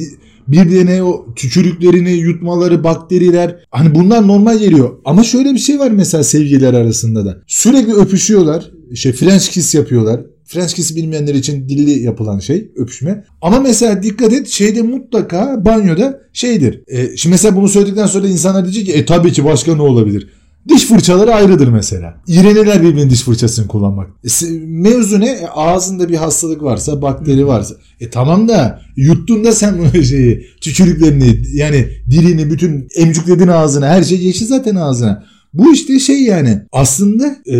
birbirine 0.48 1.04
o 1.04 1.26
tükürüklerini 1.36 2.12
yutmaları, 2.12 2.84
bakteriler 2.84 3.56
hani 3.72 3.96
bunlar 3.96 4.28
normal 4.28 4.60
geliyor. 4.60 4.90
Ama 5.06 5.24
şöyle 5.24 5.54
bir 5.54 5.60
şey 5.60 5.80
var 5.80 5.92
mesela 5.92 6.24
sevgililer 6.24 6.74
arasında 6.74 7.26
da. 7.26 7.38
Sürekli 7.48 7.94
öpüşüyorlar. 7.94 8.72
İşte 8.92 9.12
French 9.12 9.50
kiss 9.50 9.76
yapıyorlar. 9.76 10.22
French 10.50 10.74
kiss 10.74 10.96
bilmeyenler 10.96 11.36
için 11.36 11.70
dilli 11.70 12.04
yapılan 12.04 12.40
şey 12.40 12.72
öpüşme. 12.76 13.24
Ama 13.42 13.60
mesela 13.60 14.04
dikkat 14.04 14.34
et 14.34 14.48
şeyde 14.48 14.82
mutlaka 14.82 15.66
banyoda 15.66 16.22
şeydir. 16.34 16.84
E, 16.88 17.18
şimdi 17.18 17.34
mesela 17.34 17.56
bunu 17.56 17.68
söyledikten 17.68 18.06
sonra 18.06 18.28
insanlar 18.28 18.64
diyecek 18.64 18.86
ki 18.86 18.94
e 18.94 19.06
tabii 19.06 19.32
ki 19.32 19.46
başka 19.46 19.76
ne 19.76 19.82
olabilir? 19.82 20.30
Diş 20.70 20.86
fırçaları 20.86 21.34
ayrıdır 21.34 21.68
mesela. 21.68 22.22
İğrenirler 22.28 22.84
birbirinin 22.84 23.10
diş 23.10 23.22
fırçasını 23.22 23.68
kullanmak. 23.68 24.10
E, 24.10 24.46
mevzu 24.66 25.20
ne? 25.20 25.30
E, 25.30 25.48
ağzında 25.48 26.10
bir 26.10 26.16
hastalık 26.16 26.64
varsa, 26.64 27.02
bakteri 27.02 27.48
varsa. 27.48 27.76
E 28.00 28.10
tamam 28.10 28.48
da 28.48 28.82
yuttun 28.96 29.44
da 29.44 29.52
sen 29.52 30.02
şeyi, 30.02 30.46
tükürüklerini 30.62 31.42
yani 31.54 31.88
dilini, 32.12 32.52
bütün 32.52 32.88
emcükledin 32.96 33.48
ağzına, 33.48 33.88
her 33.88 34.04
şey 34.04 34.18
geçti 34.18 34.46
zaten 34.46 34.76
ağzına. 34.76 35.24
Bu 35.54 35.74
işte 35.74 36.00
şey 36.00 36.24
yani 36.24 36.62
aslında 36.72 37.26
e, 37.28 37.58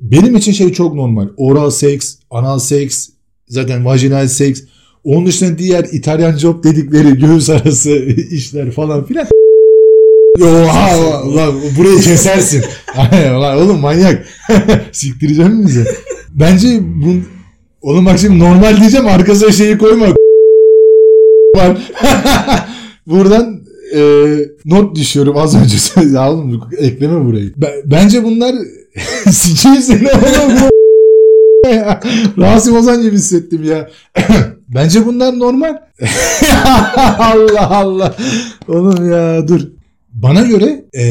benim 0.00 0.36
için 0.36 0.52
şey 0.52 0.72
çok 0.72 0.94
normal. 0.94 1.28
Oral 1.36 1.70
seks, 1.70 2.14
anal 2.30 2.58
seks, 2.58 3.08
zaten 3.48 3.84
vajinal 3.84 4.28
seks. 4.28 4.60
Onun 5.04 5.26
dışında 5.26 5.58
diğer 5.58 5.84
İtalyan 5.92 6.36
job 6.36 6.64
dedikleri 6.64 7.18
göğüs 7.18 7.50
arası 7.50 7.90
işler 8.30 8.70
falan 8.70 9.04
filan. 9.06 9.26
Yo, 10.38 10.66
ha, 10.66 11.22
ulan 11.24 11.54
burayı 11.78 12.00
kesersin. 12.00 12.64
Ulan 13.36 13.56
oğlum 13.58 13.80
manyak. 13.80 14.26
Siktireceğim 14.92 15.52
mi 15.52 15.66
bizi? 15.66 15.84
Bence 16.30 16.78
bu... 16.82 17.14
Oğlum 17.82 18.06
bak 18.06 18.18
şimdi 18.18 18.38
normal 18.38 18.76
diyeceğim 18.76 19.06
arkasına 19.06 19.52
şeyi 19.52 19.78
koyma. 19.78 20.06
Var. 21.56 21.92
Buradan 23.06 23.60
e, 23.94 24.00
not 24.64 24.96
düşüyorum 24.96 25.36
az 25.36 25.56
önce. 25.56 26.18
oğlum 26.28 26.62
ekleme 26.78 27.24
burayı. 27.24 27.52
B- 27.56 27.82
bence 27.84 28.24
bunlar 28.24 28.54
sikeyim 29.30 29.82
seni 29.82 30.08
Rasim 32.38 32.76
Ozan 32.76 33.02
gibi 33.02 33.16
hissettim 33.16 33.64
ya. 33.64 33.90
Bence 34.74 35.06
bunlar 35.06 35.38
normal. 35.38 35.76
Allah 37.18 37.70
Allah. 37.70 38.16
Oğlum 38.68 39.10
ya 39.10 39.48
dur. 39.48 39.60
Bana 40.12 40.42
göre 40.42 40.84
e, 40.94 41.04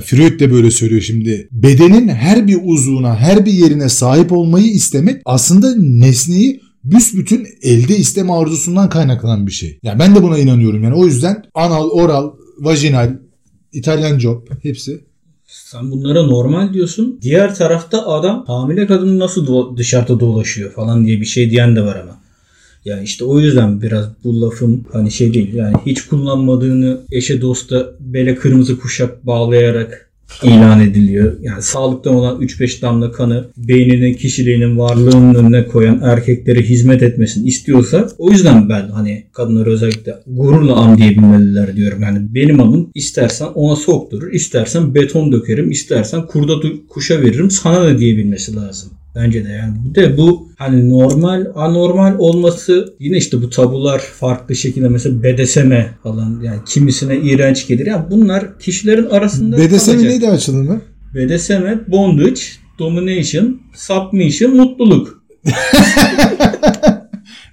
Freud 0.00 0.40
de 0.40 0.52
böyle 0.52 0.70
söylüyor 0.70 1.00
şimdi. 1.00 1.48
Bedenin 1.52 2.08
her 2.08 2.46
bir 2.46 2.58
uzvuna, 2.64 3.16
her 3.16 3.46
bir 3.46 3.52
yerine 3.52 3.88
sahip 3.88 4.32
olmayı 4.32 4.66
istemek 4.66 5.22
aslında 5.24 5.74
nesneyi 5.78 6.60
büsbütün 6.84 7.46
elde 7.62 7.96
isteme 7.96 8.32
arzusundan 8.32 8.88
kaynaklanan 8.88 9.46
bir 9.46 9.52
şey. 9.52 9.78
Yani 9.82 9.98
ben 9.98 10.14
de 10.14 10.22
buna 10.22 10.38
inanıyorum. 10.38 10.84
Yani 10.84 10.94
o 10.94 11.06
yüzden 11.06 11.44
anal, 11.54 11.90
oral, 11.90 12.32
vajinal, 12.58 13.16
İtalyan 13.72 14.18
job 14.18 14.46
hepsi. 14.62 15.04
Sen 15.46 15.90
bunlara 15.90 16.22
normal 16.22 16.74
diyorsun. 16.74 17.18
Diğer 17.22 17.54
tarafta 17.54 18.06
adam 18.06 18.44
hamile 18.46 18.86
kadın 18.86 19.18
nasıl 19.18 19.46
do- 19.46 19.76
dışarıda 19.76 20.20
dolaşıyor 20.20 20.72
falan 20.72 21.06
diye 21.06 21.20
bir 21.20 21.26
şey 21.26 21.50
diyen 21.50 21.76
de 21.76 21.84
var 21.84 21.96
ama. 21.96 22.20
Yani 22.84 23.04
işte 23.04 23.24
o 23.24 23.40
yüzden 23.40 23.82
biraz 23.82 24.06
bu 24.24 24.40
lafım 24.40 24.84
hani 24.92 25.10
şey 25.10 25.34
değil. 25.34 25.54
Yani 25.54 25.74
hiç 25.86 26.02
kullanmadığını 26.02 27.00
eşe 27.12 27.40
dosta 27.40 27.86
bele 28.00 28.34
kırmızı 28.34 28.78
kuşak 28.78 29.26
bağlayarak 29.26 30.10
ilan 30.42 30.80
ediliyor. 30.80 31.36
Yani 31.42 31.62
sağlıktan 31.62 32.14
olan 32.14 32.40
3-5 32.40 32.82
damla 32.82 33.12
kanı 33.12 33.44
beyninin 33.56 34.14
kişiliğinin 34.14 34.78
varlığının 34.78 35.34
önüne 35.34 35.66
koyan 35.66 36.00
erkeklere 36.02 36.62
hizmet 36.62 37.02
etmesini 37.02 37.48
istiyorsa 37.48 38.08
o 38.18 38.30
yüzden 38.30 38.68
ben 38.68 38.88
hani 38.88 39.24
kadınları 39.32 39.70
özellikle 39.70 40.14
gururla 40.26 40.76
am 40.76 40.98
diyebilmeliler 40.98 41.76
diyorum. 41.76 42.02
Yani 42.02 42.34
benim 42.34 42.60
amım 42.60 42.90
istersen 42.94 43.46
ona 43.54 43.76
sokturur, 43.76 44.32
istersen 44.32 44.94
beton 44.94 45.32
dökerim, 45.32 45.70
istersen 45.70 46.26
kurda 46.26 46.52
kuşa 46.88 47.20
veririm 47.20 47.50
sana 47.50 47.88
ne 47.88 47.98
diyebilmesi 47.98 48.56
lazım. 48.56 48.90
Bence 49.16 49.44
de 49.44 49.48
yani. 49.48 49.76
Bir 49.84 49.94
de 49.94 50.16
bu 50.16 50.43
hani 50.58 50.90
normal 50.90 51.46
anormal 51.54 52.14
olması 52.18 52.94
yine 52.98 53.16
işte 53.16 53.42
bu 53.42 53.50
tabular 53.50 53.98
farklı 53.98 54.54
şekilde 54.54 54.88
mesela 54.88 55.22
BDSM 55.22 55.72
falan 56.02 56.40
yani 56.42 56.58
kimisine 56.66 57.16
iğrenç 57.16 57.66
gelir. 57.66 57.86
Yani 57.86 58.04
bunlar 58.10 58.58
kişilerin 58.58 59.10
arasında 59.10 59.56
BDSM'in 59.56 59.78
kalacak. 59.78 60.10
neydi 60.10 60.28
açılımı? 60.28 60.80
BDSM, 61.14 61.92
bondage, 61.92 62.40
domination, 62.78 63.60
submission, 63.74 64.56
mutluluk. 64.56 65.24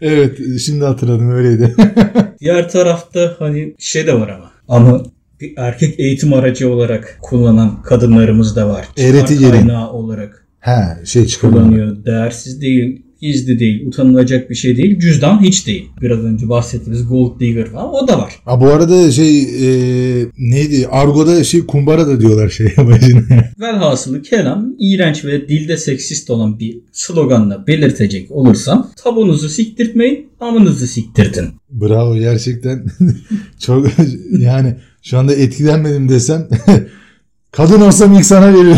Evet 0.02 0.38
şimdi 0.60 0.86
hatırladım 0.86 1.32
öyleydi. 1.32 1.76
Diğer 2.40 2.70
tarafta 2.70 3.36
hani 3.40 3.76
şey 3.80 4.08
de 4.08 4.14
var 4.14 4.30
ama. 4.30 4.52
Ama 4.68 5.04
bir 5.42 5.54
erkek 5.58 6.00
eğitim 6.00 6.34
aracı 6.34 6.70
olarak 6.70 7.18
kullanan 7.22 7.82
kadınlarımız 7.82 8.56
da 8.56 8.70
var. 8.70 8.88
Çıkar 8.96 9.52
kaynağı 9.52 9.92
olarak 9.92 10.41
He 10.62 11.06
şey 11.06 11.28
kullanıyor. 11.42 12.06
Değersiz 12.06 12.62
değil, 12.62 13.02
gizli 13.22 13.60
değil, 13.60 13.88
utanılacak 13.88 14.50
bir 14.50 14.56
şey 14.56 14.78
değil. 14.78 15.00
Cüzdan 15.00 15.42
hiç 15.42 15.68
değil. 15.68 15.90
Biraz 16.02 16.20
önce 16.20 16.50
bahsettiğimiz 16.50 17.08
gold 17.08 17.40
digger 17.40 17.72
falan 17.72 17.94
o 17.94 18.08
da 18.08 18.20
var. 18.20 18.34
Ha 18.46 18.62
bu 18.62 18.68
arada 18.68 19.12
şey 19.12 19.42
e, 19.42 20.26
neydi? 20.38 20.88
Argo'da 20.88 21.44
şey 21.44 21.66
kumbara 21.66 22.08
da 22.08 22.22
diyorlar 22.22 22.50
şey 22.50 22.68
başına. 22.78 23.22
Velhasılı 23.60 24.22
kelam 24.22 24.76
iğrenç 24.80 25.26
ve 25.26 25.50
dilde 25.50 25.78
seksist 25.78 26.30
olan 26.30 26.60
bir 26.60 26.80
sloganla 26.92 27.68
belirtecek 27.68 28.32
olursam 28.32 28.92
tabunuzu 29.04 29.50
siktirtmeyin, 29.50 30.30
amınızı 30.40 30.88
siktirtin. 30.88 31.46
Bravo 31.70 32.16
gerçekten 32.16 32.86
çok 33.60 33.88
yani 34.40 34.76
şu 35.04 35.18
anda 35.18 35.36
etkilenmedim 35.36 36.10
desem 36.10 36.48
kadın 37.52 37.82
olsam 37.82 38.14
ilk 38.14 38.26
sana 38.26 38.54
veririm 38.54 38.78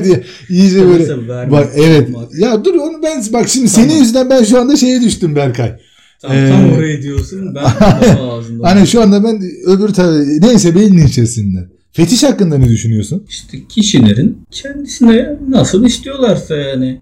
diye 0.04 0.22
iyice 0.48 0.86
böyle 0.86 1.16
bak 1.50 1.68
evet 1.76 2.08
ya 2.38 2.64
dur 2.64 2.74
onu 2.74 3.02
ben 3.02 3.24
bak 3.32 3.48
şimdi 3.48 3.72
Tamam. 3.72 3.88
senin 3.88 4.00
yüzünden 4.00 4.30
ben 4.30 4.44
şu 4.44 4.60
anda 4.60 4.76
şeye 4.76 5.00
düştüm 5.02 5.36
Berkay. 5.36 5.76
Tam, 6.22 6.30
tam 6.30 6.70
Ee, 6.70 6.76
oraya 6.76 7.02
diyorsun 7.02 7.54
ben 7.54 7.64
ağzımda. 8.20 8.68
Hani 8.68 8.86
şu 8.86 9.02
anda 9.02 9.24
ben 9.24 9.42
öbür 9.66 9.88
tarafı 9.88 10.24
neyse 10.40 10.74
beynin 10.74 11.06
içerisinde. 11.06 11.68
Fetiş 11.92 12.22
hakkında 12.22 12.58
ne 12.58 12.68
düşünüyorsun? 12.68 13.24
İşte 13.28 13.58
kişilerin 13.68 14.38
kendisine 14.50 15.36
nasıl 15.48 15.84
istiyorlarsa 15.84 16.56
yani. 16.56 17.00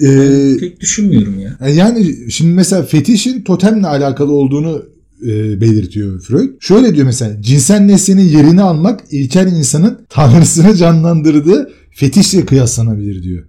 Ee, 0.00 0.56
Pek 0.60 0.80
düşünmüyorum 0.80 1.38
ya. 1.40 1.68
Yani 1.68 2.30
şimdi 2.30 2.50
mesela 2.52 2.82
fetişin 2.82 3.42
totemle 3.42 3.86
alakalı 3.86 4.32
olduğunu 4.32 4.82
e, 5.28 5.60
belirtiyor 5.60 6.20
Freud. 6.20 6.48
Şöyle 6.60 6.94
diyor 6.94 7.06
mesela 7.06 7.42
cinsel 7.42 7.80
nesnenin 7.80 8.28
yerini 8.28 8.62
almak 8.62 9.00
ilkel 9.10 9.46
insanın 9.46 10.06
tanrısını 10.08 10.76
canlandırdığı 10.76 11.70
fetişle 11.90 12.44
kıyaslanabilir 12.44 13.22
diyor. 13.22 13.44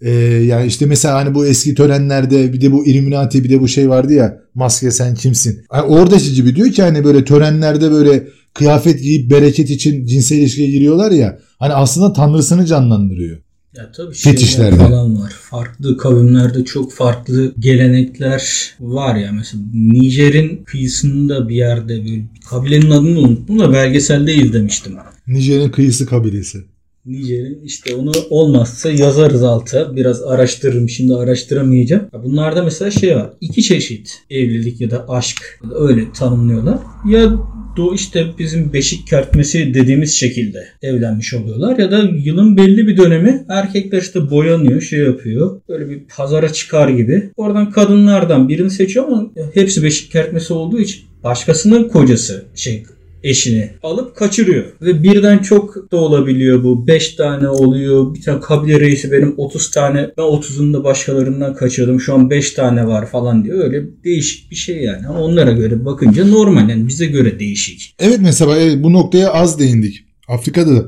E, 0.00 0.10
yani 0.44 0.66
işte 0.66 0.86
mesela 0.86 1.14
hani 1.14 1.34
bu 1.34 1.46
eski 1.46 1.74
törenlerde 1.74 2.52
bir 2.52 2.60
de 2.60 2.72
bu 2.72 2.86
Illuminati 2.86 3.44
bir 3.44 3.50
de 3.50 3.60
bu 3.60 3.68
şey 3.68 3.88
vardı 3.88 4.12
ya 4.12 4.38
maske 4.54 4.90
sen 4.90 5.14
kimsin? 5.14 5.60
Yani 5.74 5.82
oradaki 5.82 6.34
gibi 6.34 6.56
diyor 6.56 6.70
ki 6.70 6.82
hani 6.82 7.04
böyle 7.04 7.24
törenlerde 7.24 7.90
böyle 7.90 8.28
kıyafet 8.54 9.02
giyip 9.02 9.30
bereket 9.30 9.70
için 9.70 10.06
cinsel 10.06 10.36
ilişkiye 10.36 10.70
giriyorlar 10.70 11.10
ya 11.10 11.38
hani 11.58 11.72
aslında 11.72 12.12
tanrısını 12.12 12.66
canlandırıyor. 12.66 13.38
Ya 13.80 13.92
tabii 13.92 14.14
Fetişlerde. 14.14 14.76
falan 14.76 15.20
var. 15.20 15.32
Farklı 15.40 15.96
kavimlerde 15.96 16.64
çok 16.64 16.92
farklı 16.92 17.54
gelenekler 17.58 18.72
var 18.80 19.16
ya. 19.16 19.32
Mesela 19.32 19.62
Nijer'in 19.74 20.64
kıyısında 20.64 21.48
bir 21.48 21.54
yerde 21.56 22.04
bir 22.04 22.22
kabilenin 22.50 22.90
adını 22.90 23.18
unuttum 23.20 23.58
da 23.58 23.72
belgeselde 23.72 24.34
izlemiştim. 24.34 24.92
Nijer'in 25.26 25.68
kıyısı 25.70 26.06
kabilesi. 26.06 26.58
Nijer'in 27.06 27.60
işte 27.64 27.94
onu 27.94 28.12
olmazsa 28.30 28.90
yazarız 28.90 29.42
alta. 29.42 29.96
Biraz 29.96 30.22
araştırırım. 30.22 30.88
Şimdi 30.88 31.14
araştıramayacağım. 31.14 32.02
Ya 32.12 32.24
Bunlarda 32.24 32.62
mesela 32.62 32.90
şey 32.90 33.16
var. 33.16 33.30
iki 33.40 33.62
çeşit 33.62 34.18
evlilik 34.30 34.80
ya 34.80 34.90
da 34.90 35.08
aşk 35.08 35.60
öyle 35.74 36.12
tanımlıyorlar. 36.12 36.78
Ya 37.08 37.32
do 37.80 37.94
işte 37.94 38.26
bizim 38.38 38.72
beşik 38.72 39.06
kertmesi 39.06 39.74
dediğimiz 39.74 40.14
şekilde 40.14 40.66
evlenmiş 40.82 41.34
oluyorlar. 41.34 41.78
Ya 41.78 41.90
da 41.90 41.98
yılın 42.24 42.56
belli 42.56 42.86
bir 42.86 42.96
dönemi 42.96 43.44
erkekler 43.48 44.02
işte 44.02 44.30
boyanıyor 44.30 44.80
şey 44.80 44.98
yapıyor. 44.98 45.60
Böyle 45.68 45.90
bir 45.90 46.02
pazara 46.16 46.52
çıkar 46.52 46.88
gibi. 46.88 47.30
Oradan 47.36 47.70
kadınlardan 47.70 48.48
birini 48.48 48.70
seçiyor 48.70 49.06
ama 49.06 49.30
hepsi 49.54 49.82
beşik 49.82 50.12
kertmesi 50.12 50.52
olduğu 50.52 50.80
için 50.80 51.02
başkasının 51.24 51.88
kocası 51.88 52.44
şey 52.54 52.82
eşini 53.22 53.70
alıp 53.82 54.16
kaçırıyor. 54.16 54.64
Ve 54.82 55.02
birden 55.02 55.38
çok 55.38 55.92
da 55.92 55.96
olabiliyor 55.96 56.64
bu. 56.64 56.86
5 56.86 57.14
tane 57.14 57.48
oluyor. 57.48 58.14
Bir 58.14 58.22
tane 58.22 58.40
kabile 58.40 58.80
reisi 58.80 59.12
benim 59.12 59.34
30 59.36 59.70
tane 59.70 60.10
ben 60.18 60.22
30'unu 60.22 60.72
da 60.74 60.84
başkalarından 60.84 61.54
kaçırdım. 61.54 62.00
Şu 62.00 62.14
an 62.14 62.30
5 62.30 62.50
tane 62.50 62.86
var 62.86 63.06
falan 63.06 63.44
diyor. 63.44 63.64
Öyle 63.64 63.84
değişik 64.04 64.50
bir 64.50 64.56
şey 64.56 64.82
yani. 64.82 65.06
Ama 65.06 65.20
onlara 65.20 65.52
göre 65.52 65.84
bakınca 65.84 66.26
normal 66.26 66.68
yani 66.68 66.88
bize 66.88 67.06
göre 67.06 67.40
değişik. 67.40 67.94
Evet 67.98 68.18
mesela 68.22 68.56
evet, 68.56 68.82
bu 68.82 68.92
noktaya 68.92 69.32
az 69.32 69.58
değindik. 69.58 70.04
Afrika'da 70.28 70.76
da. 70.76 70.84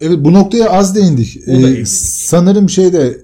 Evet 0.00 0.18
bu 0.18 0.32
noktaya 0.32 0.70
az 0.70 0.96
değindik. 0.96 1.36
Ee, 1.46 1.84
sanırım 1.86 2.68
şeyde 2.68 3.16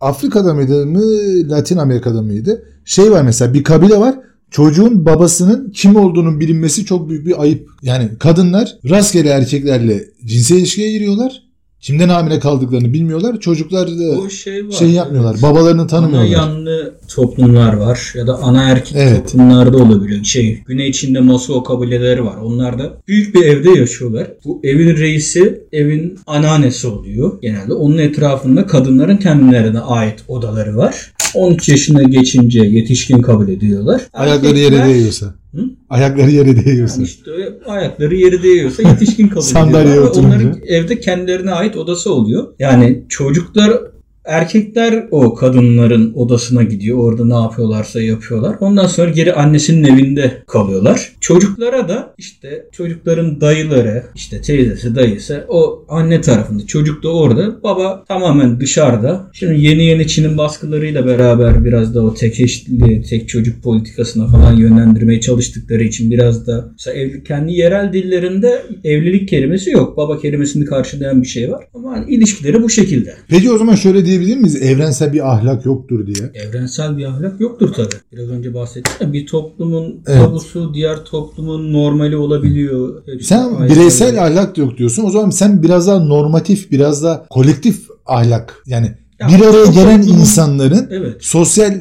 Afrika'da 0.00 0.54
mıydı 0.54 0.86
mı 0.86 1.02
Latin 1.50 1.76
Amerika'da 1.76 2.22
mıydı? 2.22 2.62
Şey 2.84 3.10
var 3.10 3.22
mesela 3.22 3.54
bir 3.54 3.64
kabile 3.64 3.96
var. 3.96 4.14
Çocuğun 4.54 5.06
babasının 5.06 5.70
kim 5.70 5.96
olduğunun 5.96 6.40
bilinmesi 6.40 6.84
çok 6.84 7.08
büyük 7.08 7.26
bir 7.26 7.42
ayıp. 7.42 7.70
Yani 7.82 8.08
kadınlar 8.18 8.76
rastgele 8.90 9.28
erkeklerle 9.28 10.04
cinsel 10.24 10.56
ilişkiye 10.56 10.92
giriyorlar. 10.92 11.42
Kimden 11.84 12.08
hamile 12.08 12.38
kaldıklarını 12.38 12.92
bilmiyorlar. 12.92 13.40
Çocuklar 13.40 13.88
da 13.88 14.18
O 14.20 14.28
şey 14.30 14.66
var. 14.68 14.72
şey 14.72 14.90
yapmıyorlar. 14.90 15.32
evet. 15.32 15.42
Babalarını 15.42 15.80
Ana 15.80 15.86
tanımıyorlar. 15.86 16.30
yanlı 16.30 16.94
toplumlar 17.08 17.72
var 17.74 18.12
ya 18.16 18.26
da 18.26 18.34
ana 18.42 18.70
erkek 18.70 18.96
Evet. 18.96 19.16
toplumlarda 19.24 19.76
olabiliyor. 19.76 20.24
Şey 20.24 20.62
Güney 20.66 20.92
Çin'de 20.92 21.20
Moskova 21.20 21.62
kabileleri 21.62 22.24
var. 22.24 22.36
Onlar 22.42 22.78
da 22.78 22.92
büyük 23.08 23.34
bir 23.34 23.42
evde 23.42 23.70
yaşıyorlar. 23.70 24.26
Bu 24.44 24.60
evin 24.64 24.96
reisi 24.96 25.64
evin 25.72 26.18
anneannesi 26.26 26.86
oluyor 26.86 27.40
genelde. 27.42 27.72
Onun 27.74 27.98
etrafında 27.98 28.66
kadınların 28.66 29.16
kendilerine 29.16 29.80
ait 29.80 30.24
odaları 30.28 30.76
var. 30.76 31.12
13 31.34 31.68
yaşına 31.68 32.02
geçince 32.02 32.60
yetişkin 32.60 33.22
kabul 33.22 33.48
ediyorlar. 33.48 34.02
Ayakları 34.12 34.58
yere 34.58 34.84
değiyorsa. 34.84 35.34
Hı? 35.54 35.64
Ayakları 35.90 36.30
yere 36.30 36.64
değiyorsa. 36.64 36.94
Yani 36.94 37.04
işte 37.04 37.30
ayakları 37.66 38.14
yeri 38.14 38.42
değiyorsa 38.42 38.82
yetişkin 38.82 39.28
kabul 39.28 39.74
ediyorlar. 39.74 40.22
Onların 40.22 40.60
evde 40.66 41.00
kendilerine 41.00 41.50
ait 41.50 41.76
odası 41.76 42.12
oluyor. 42.12 42.46
Yani 42.58 43.04
çocuklar 43.08 43.80
erkekler 44.24 45.08
o 45.10 45.34
kadınların 45.34 46.12
odasına 46.14 46.62
gidiyor. 46.62 46.98
Orada 46.98 47.24
ne 47.24 47.34
yapıyorlarsa 47.34 48.00
yapıyorlar. 48.00 48.56
Ondan 48.60 48.86
sonra 48.86 49.10
geri 49.10 49.32
annesinin 49.32 49.84
evinde 49.84 50.42
kalıyorlar. 50.46 51.12
Çocuklara 51.20 51.88
da 51.88 52.14
işte 52.18 52.66
çocukların 52.72 53.40
dayıları, 53.40 54.02
işte 54.14 54.40
teyzesi, 54.40 54.94
dayısı 54.94 55.44
o 55.48 55.84
anne 55.88 56.20
tarafında. 56.20 56.66
Çocuk 56.66 57.02
da 57.02 57.08
orada. 57.08 57.62
Baba 57.62 58.04
tamamen 58.08 58.60
dışarıda. 58.60 59.30
Şimdi 59.32 59.60
yeni 59.60 59.84
yeni 59.84 60.08
Çin'in 60.08 60.38
baskılarıyla 60.38 61.06
beraber 61.06 61.64
biraz 61.64 61.94
da 61.94 62.02
o 62.04 62.14
tek 62.14 62.40
eşli, 62.40 63.02
tek 63.02 63.28
çocuk 63.28 63.62
politikasına 63.62 64.26
falan 64.26 64.56
yönlendirmeye 64.56 65.20
çalıştıkları 65.20 65.84
için 65.84 66.10
biraz 66.10 66.46
da 66.46 66.68
mesela 66.72 66.96
evlilik 66.96 67.26
kendi 67.26 67.52
yerel 67.52 67.92
dillerinde 67.92 68.62
evlilik 68.84 69.28
kelimesi 69.28 69.70
yok. 69.70 69.96
Baba 69.96 70.18
kelimesini 70.18 70.64
karşılayan 70.64 71.22
bir 71.22 71.26
şey 71.26 71.50
var. 71.50 71.64
Ama 71.74 71.92
hani 71.92 72.14
ilişkileri 72.14 72.62
bu 72.62 72.70
şekilde. 72.70 73.14
Peki 73.28 73.50
o 73.50 73.58
zaman 73.58 73.74
şöyle 73.74 74.06
diyebilir 74.14 74.36
miyiz? 74.36 74.62
Evrensel 74.62 75.12
bir 75.12 75.32
ahlak 75.32 75.66
yoktur 75.66 76.06
diye. 76.06 76.30
Evrensel 76.34 76.96
bir 76.96 77.04
ahlak 77.04 77.40
yoktur 77.40 77.72
tabi. 77.72 77.88
Biraz 78.12 78.28
önce 78.28 78.54
bahsettim 78.54 78.92
ya 79.00 79.12
bir 79.12 79.26
toplumun 79.26 80.00
Evet. 80.06 80.20
tabusu 80.24 80.74
diğer 80.74 81.04
toplumun 81.04 81.72
normali 81.72 82.16
olabiliyor. 82.16 83.02
Hepsi 83.06 83.26
Sen 83.26 83.54
ayrı 83.54 83.72
bireysel 83.74 84.08
ayrı. 84.08 84.20
ahlak 84.20 84.58
yok 84.58 84.78
diyorsun. 84.78 85.04
O 85.04 85.10
zaman 85.10 85.30
sen 85.30 85.62
biraz 85.62 85.86
daha 85.86 85.98
normatif, 85.98 86.70
biraz 86.70 87.02
daha 87.04 87.26
kolektif 87.28 87.86
ahlak. 88.06 88.62
Yani 88.66 88.92
Ya, 89.20 89.28
bir 89.28 89.44
araya 89.44 89.66
gelen 89.66 90.02
insanların 90.02 90.88
Evet. 90.90 91.16
sosyal 91.20 91.74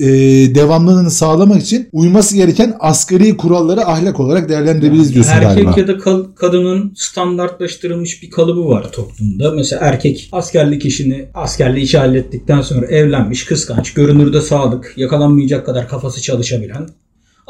e, 0.00 0.06
devamlılığını 0.54 1.10
sağlamak 1.10 1.62
için 1.62 1.88
uyması 1.92 2.36
gereken 2.36 2.76
asgari 2.80 3.36
kuralları 3.36 3.86
ahlak 3.86 4.20
olarak 4.20 4.48
değerlendirebiliriz 4.48 5.14
diyorsun 5.14 5.32
erkek 5.32 5.64
galiba. 5.64 5.80
ya 5.80 5.88
da 5.88 5.98
kal- 5.98 6.24
kadının 6.36 6.92
standartlaştırılmış 6.96 8.22
bir 8.22 8.30
kalıbı 8.30 8.68
var 8.68 8.92
toplumda. 8.92 9.50
Mesela 9.50 9.86
erkek 9.86 10.28
askerlik 10.32 10.84
işini 10.86 11.26
askerliği 11.34 11.84
işi 11.84 11.98
hallettikten 11.98 12.60
sonra 12.60 12.86
evlenmiş, 12.86 13.44
kıskanç, 13.44 13.94
görünürde 13.94 14.40
sadık, 14.40 14.92
yakalanmayacak 14.96 15.66
kadar 15.66 15.88
kafası 15.88 16.22
çalışabilen, 16.22 16.88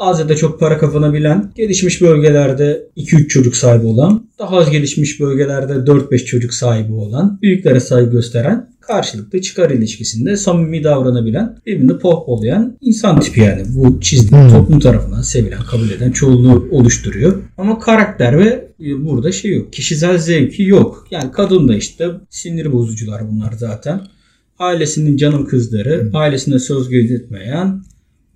az 0.01 0.19
ya 0.19 0.29
da 0.29 0.35
çok 0.35 0.59
para 0.59 0.77
kazanabilen, 0.77 1.51
gelişmiş 1.55 2.01
bölgelerde 2.01 2.87
2-3 2.97 3.27
çocuk 3.27 3.55
sahibi 3.55 3.85
olan, 3.85 4.25
daha 4.39 4.57
az 4.57 4.69
gelişmiş 4.69 5.19
bölgelerde 5.19 5.73
4-5 5.73 6.25
çocuk 6.25 6.53
sahibi 6.53 6.93
olan, 6.93 7.39
büyüklere 7.41 7.79
saygı 7.79 8.11
gösteren, 8.11 8.69
karşılıklı 8.79 9.41
çıkar 9.41 9.69
ilişkisinde 9.69 10.37
samimi 10.37 10.83
davranabilen, 10.83 11.57
birbirini 11.65 11.97
pohpohlayan 11.99 12.77
insan 12.81 13.19
tipi 13.19 13.39
yani. 13.39 13.63
Bu 13.75 14.01
çizdiği 14.01 14.41
Hmm. 14.41 14.49
toplum 14.49 14.79
tarafından 14.79 15.21
sevilen, 15.21 15.63
kabul 15.71 15.89
eden 15.89 16.11
çoğunluğu 16.11 16.67
oluşturuyor. 16.71 17.37
Ama 17.57 17.79
karakter 17.79 18.39
ve 18.39 18.67
e, 18.79 19.05
burada 19.05 19.31
şey 19.31 19.55
yok. 19.55 19.73
Kişisel 19.73 20.17
zevki 20.17 20.63
yok. 20.63 21.07
Yani 21.11 21.31
kadın 21.31 21.67
da 21.67 21.75
işte 21.75 22.07
sinir 22.29 22.73
bozucular 22.73 23.21
bunlar 23.31 23.51
zaten. 23.57 24.01
Ailesinin 24.59 25.17
canım 25.17 25.45
kızları, 25.45 26.09
ailesine 26.13 26.59
söz 26.59 26.89
gözetmeyen, 26.89 27.81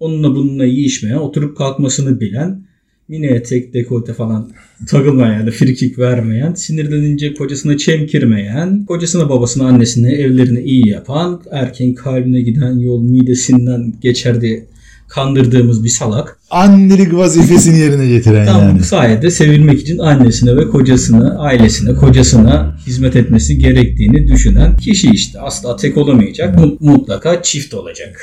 onunla 0.05 0.35
bununla 0.35 0.65
yiyişmeyen, 0.65 1.15
oturup 1.17 1.57
kalkmasını 1.57 2.19
bilen, 2.19 2.61
mini 3.07 3.25
etek, 3.25 3.73
dekolte 3.73 4.13
falan 4.13 4.49
takılmayan 4.87 5.49
frikik 5.49 5.99
vermeyen, 5.99 6.53
sinirlenince 6.53 7.33
kocasına 7.33 7.77
çemkirmeyen, 7.77 8.85
kocasına 8.85 9.29
babasına 9.29 9.67
annesine 9.67 10.11
evlerini 10.13 10.61
iyi 10.61 10.87
yapan, 10.89 11.41
erkeğin 11.51 11.93
kalbine 11.93 12.41
giden 12.41 12.79
yol 12.79 13.01
midesinden 13.01 13.93
geçer 14.01 14.41
diye 14.41 14.65
kandırdığımız 15.07 15.83
bir 15.83 15.89
salak. 15.89 16.39
Annelik 16.49 17.13
vazifesini 17.13 17.79
yerine 17.79 18.07
getiren 18.07 18.45
Tam 18.45 18.61
yani. 18.61 18.79
bu 18.79 18.83
sayede 18.83 19.31
sevilmek 19.31 19.81
için 19.81 19.97
annesine 19.97 20.55
ve 20.57 20.67
kocasına, 20.69 21.39
ailesine, 21.39 21.93
kocasına 21.93 22.77
hizmet 22.87 23.15
etmesi 23.15 23.57
gerektiğini 23.57 24.27
düşünen 24.27 24.77
kişi 24.77 25.09
işte. 25.11 25.39
Asla 25.39 25.75
tek 25.75 25.97
olamayacak. 25.97 26.59
Mu- 26.59 26.77
Mutlaka 26.79 27.41
çift 27.43 27.73
olacak. 27.73 28.21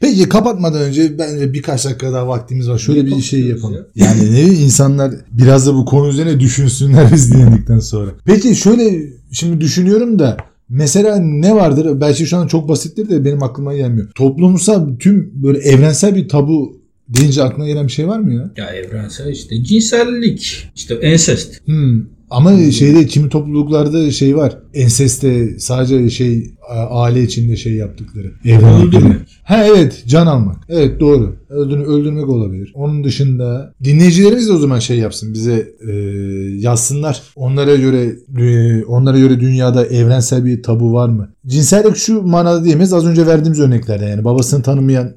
Peki 0.00 0.28
kapatmadan 0.28 0.82
önce 0.82 1.18
bence 1.18 1.52
birkaç 1.52 1.84
dakika 1.84 2.12
daha 2.12 2.28
vaktimiz 2.28 2.68
var. 2.68 2.78
Şöyle 2.78 3.06
bir 3.06 3.20
şey 3.20 3.40
yapalım. 3.40 3.86
Yani 3.94 4.32
ne 4.32 4.42
insanlar 4.42 5.14
biraz 5.30 5.66
da 5.66 5.74
bu 5.74 5.84
konu 5.84 6.08
üzerine 6.08 6.40
düşünsünler 6.40 7.12
biz 7.12 7.32
dinledikten 7.32 7.78
sonra. 7.78 8.10
Peki 8.24 8.56
şöyle 8.56 9.12
şimdi 9.32 9.60
düşünüyorum 9.60 10.18
da 10.18 10.36
mesela 10.68 11.16
ne 11.18 11.54
vardır? 11.54 12.00
Belki 12.00 12.26
şu 12.26 12.36
an 12.36 12.46
çok 12.46 12.68
basittir 12.68 13.08
de 13.08 13.24
benim 13.24 13.42
aklıma 13.42 13.74
gelmiyor. 13.74 14.08
Toplumsal 14.14 14.96
tüm 14.98 15.32
böyle 15.34 15.58
evrensel 15.58 16.14
bir 16.14 16.28
tabu 16.28 16.80
deyince 17.08 17.42
aklına 17.42 17.66
gelen 17.66 17.86
bir 17.86 17.92
şey 17.92 18.08
var 18.08 18.18
mı 18.18 18.34
ya? 18.34 18.50
Ya 18.56 18.66
evrensel 18.66 19.32
işte 19.32 19.64
cinsellik, 19.64 20.70
işte 20.76 20.94
ensest. 20.94 21.66
Hmm. 21.66 22.02
Ama 22.30 22.70
şeyde 22.70 23.06
kimi 23.06 23.28
topluluklarda 23.28 24.10
şey 24.10 24.36
var. 24.36 24.58
Enseste 24.74 25.58
sadece 25.58 26.10
şey 26.10 26.54
aile 26.90 27.22
içinde 27.22 27.56
şey 27.56 27.74
yaptıkları. 27.74 28.32
Öldürmek. 28.44 29.20
Ha 29.44 29.64
evet 29.66 30.04
can 30.06 30.26
almak. 30.26 30.56
Evet 30.68 31.00
doğru. 31.00 31.36
Öldürme, 31.48 31.84
öldürmek 31.84 32.28
olabilir. 32.28 32.72
Onun 32.74 33.04
dışında 33.04 33.74
dinleyicilerimiz 33.84 34.48
de 34.48 34.52
o 34.52 34.56
zaman 34.58 34.78
şey 34.78 34.98
yapsın 34.98 35.34
bize 35.34 35.68
e, 35.88 35.92
yazsınlar. 36.58 37.22
Onlara 37.36 37.76
göre 37.76 38.12
e, 38.38 38.84
onlara 38.84 39.18
göre 39.18 39.40
dünyada 39.40 39.86
evrensel 39.86 40.44
bir 40.44 40.62
tabu 40.62 40.92
var 40.92 41.08
mı? 41.08 41.28
Cinsellik 41.46 41.96
şu 41.96 42.22
manada 42.22 42.64
diyemeyiz. 42.64 42.92
Az 42.92 43.06
önce 43.06 43.26
verdiğimiz 43.26 43.60
örneklerde 43.60 44.04
yani 44.04 44.24
babasını 44.24 44.62
tanımayan 44.62 45.12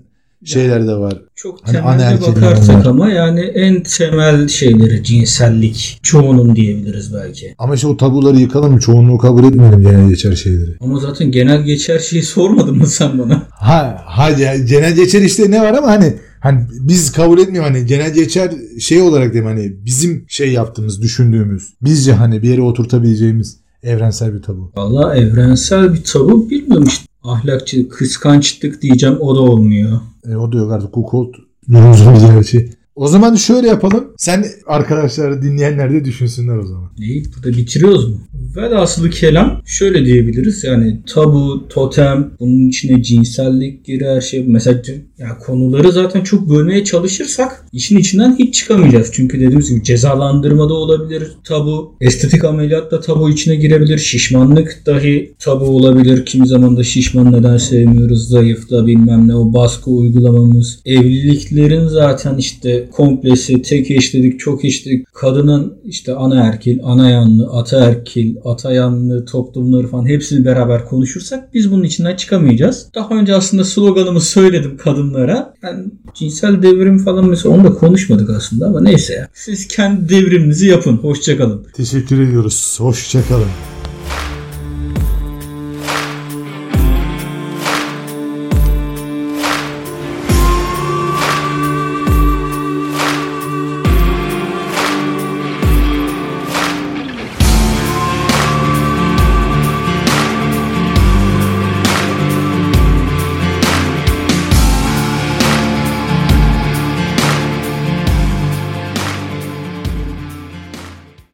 şeyler 0.46 0.88
de 0.88 0.96
var. 0.96 1.22
Çok 1.36 1.60
Hani 1.64 1.74
temelde 1.74 2.22
bakarsak 2.22 2.70
olanlar. 2.70 2.86
ama 2.86 3.10
yani 3.10 3.39
en 3.39 3.84
temel 3.84 4.48
şeyleri 4.48 5.04
cinsellik 5.04 6.00
çoğunun 6.04 6.56
diyebiliriz 6.56 7.14
belki. 7.14 7.56
Ama 7.58 7.76
işte 7.76 7.88
o 7.88 7.98
tabuları 7.98 8.38
yıkalım 8.38 8.80
çoğunluğu 8.80 9.18
kabul 9.18 9.44
etmeyelim 9.44 9.82
genel 9.82 10.10
geçer 10.10 10.36
şeyleri. 10.36 10.78
Ama 10.80 11.00
zaten 11.00 11.32
genel 11.32 11.62
geçer 11.64 12.00
şeyi 12.00 12.24
sormadın 12.34 12.78
mı 12.78 12.88
sen 12.88 13.20
bana? 13.20 13.48
Ha, 13.50 14.02
ha 14.06 14.32
genel 14.68 14.96
geçer 14.96 15.22
işte 15.22 15.52
ne 15.52 15.62
var 15.62 15.74
ama 15.74 15.88
hani 15.88 16.14
hani 16.39 16.60
biz 16.80 17.12
kabul 17.12 17.39
etmiyorum 17.39 17.74
hani 17.74 17.86
genel 17.86 18.14
geçer 18.14 18.52
şey 18.80 19.02
olarak 19.02 19.34
diyeyim 19.34 19.52
hani 19.56 19.74
bizim 19.86 20.26
şey 20.28 20.52
yaptığımız 20.52 21.02
düşündüğümüz 21.02 21.74
bizce 21.82 22.14
hani 22.14 22.41
bir 22.41 22.50
yere 22.50 22.62
oturtabileceğimiz 22.62 23.58
evrensel 23.84 24.34
bir 24.34 24.41
tabu. 24.41 24.72
Valla 24.76 25.16
evrensel 25.16 25.94
bir 25.94 26.04
tabu 26.04 26.50
bilmiyorum 26.50 26.88
işte. 26.88 27.06
Ahlakçı, 27.24 27.89
kıskançlık 27.89 28.82
diyeceğim 28.82 29.17
o 29.19 29.36
da 29.36 29.39
olmuyor. 29.41 29.99
E, 30.30 30.36
o 30.36 30.51
da 30.51 30.57
yok 30.57 30.71
artık 30.71 30.91
kukult 30.91 31.36
durum 31.71 31.93
zor 31.93 32.15
gerçi. 32.15 32.69
O 32.96 33.08
zaman 33.08 33.36
şöyle 33.36 33.68
yapalım. 33.68 34.14
Sen 34.18 34.46
arkadaşlar 34.68 35.41
dinleyenler 35.41 35.94
de 35.94 36.06
düşünsünler 36.06 36.58
o 36.58 36.66
zaman. 36.66 36.89
İyi 36.98 37.24
burada 37.36 37.58
bitiriyoruz 37.58 38.10
mu? 38.10 38.18
Velhasılı 38.56 39.10
kelam 39.10 39.62
şöyle 39.66 40.06
diyebiliriz 40.06 40.64
yani 40.64 41.00
tabu, 41.14 41.68
totem, 41.70 42.32
bunun 42.39 42.70
içine 42.70 43.04
cinsellik 43.04 43.86
girer 43.86 44.22
şey 44.22 44.44
mesela 44.48 44.82
ya 45.18 45.38
konuları 45.38 45.91
zaten 45.91 46.22
çok 46.22 46.50
bölmeye 46.50 46.84
çalışırsak 46.84 47.66
işin 47.74 47.98
içinden 47.98 48.36
hiç 48.39 48.56
çıkamayacağız. 48.56 49.10
Çünkü 49.12 49.38
dediğimiz 49.39 49.70
gibi 49.70 49.84
cezalandırma 49.84 50.70
da 50.70 50.74
olabilir 50.74 51.32
tabu, 51.44 51.96
estetik 52.02 52.44
ameliyat 52.46 52.91
da 52.91 53.00
tabu 53.00 53.30
içine 53.30 53.56
girebilir, 53.56 53.98
şişmanlık 53.98 54.84
dahi 54.86 55.34
tabu 55.39 55.66
olabilir. 55.66 56.26
Kimi 56.26 56.48
zaman 56.48 56.78
da 56.78 56.84
şişman 56.84 57.32
neden 57.32 57.58
sevmiyoruz, 57.58 58.30
zayıfla 58.30 58.88
bilmem 58.88 59.28
ne 59.28 59.36
o 59.36 59.54
baskı 59.54 59.91
uygulamamız. 59.91 60.80
Evliliklerin 60.86 61.88
zaten 61.88 62.38
işte 62.38 62.83
komplesi, 62.92 63.62
tek 63.62 63.92
eşlilik, 63.92 64.40
çok 64.40 64.66
eşlilik, 64.66 65.14
kadının 65.14 65.78
işte 65.86 66.16
anaerkil, 66.16 66.80
anayanlı, 66.84 67.50
ataerkil, 67.52 68.36
atayanlı 68.46 69.26
toplumları 69.26 69.88
falan 69.88 70.06
hepsini 70.06 70.46
beraber 70.46 70.86
konuşursak 70.86 71.54
biz 71.54 71.72
bunun 71.72 71.84
içinden 71.84 72.16
çıkamayacağız. 72.16 72.88
Daha 72.96 73.16
önce 73.16 73.36
aslında 73.36 73.64
sloganımı 73.64 74.22
söyledim 74.22 74.78
kadınlara. 74.78 75.54
Yani 75.64 75.86
cinsel 76.14 76.62
devrim 76.62 76.98
falan 76.98 77.30
mesela 77.30 77.56
onu 77.56 77.64
da 77.64 77.74
konuşmadık 77.74 78.30
aslında 78.30 78.68
ama 78.68 78.82
neyse 78.82 79.14
ya. 79.14 79.28
Siz 79.34 79.68
kendi 79.68 80.10
devriminizi 80.10 80.68
yapın. 80.68 80.98
Hoşçakalın. 80.98 81.68
Teşekkür 81.74 82.22
ediyoruz. 82.22 82.78
Hoşçakalın. 82.80 83.72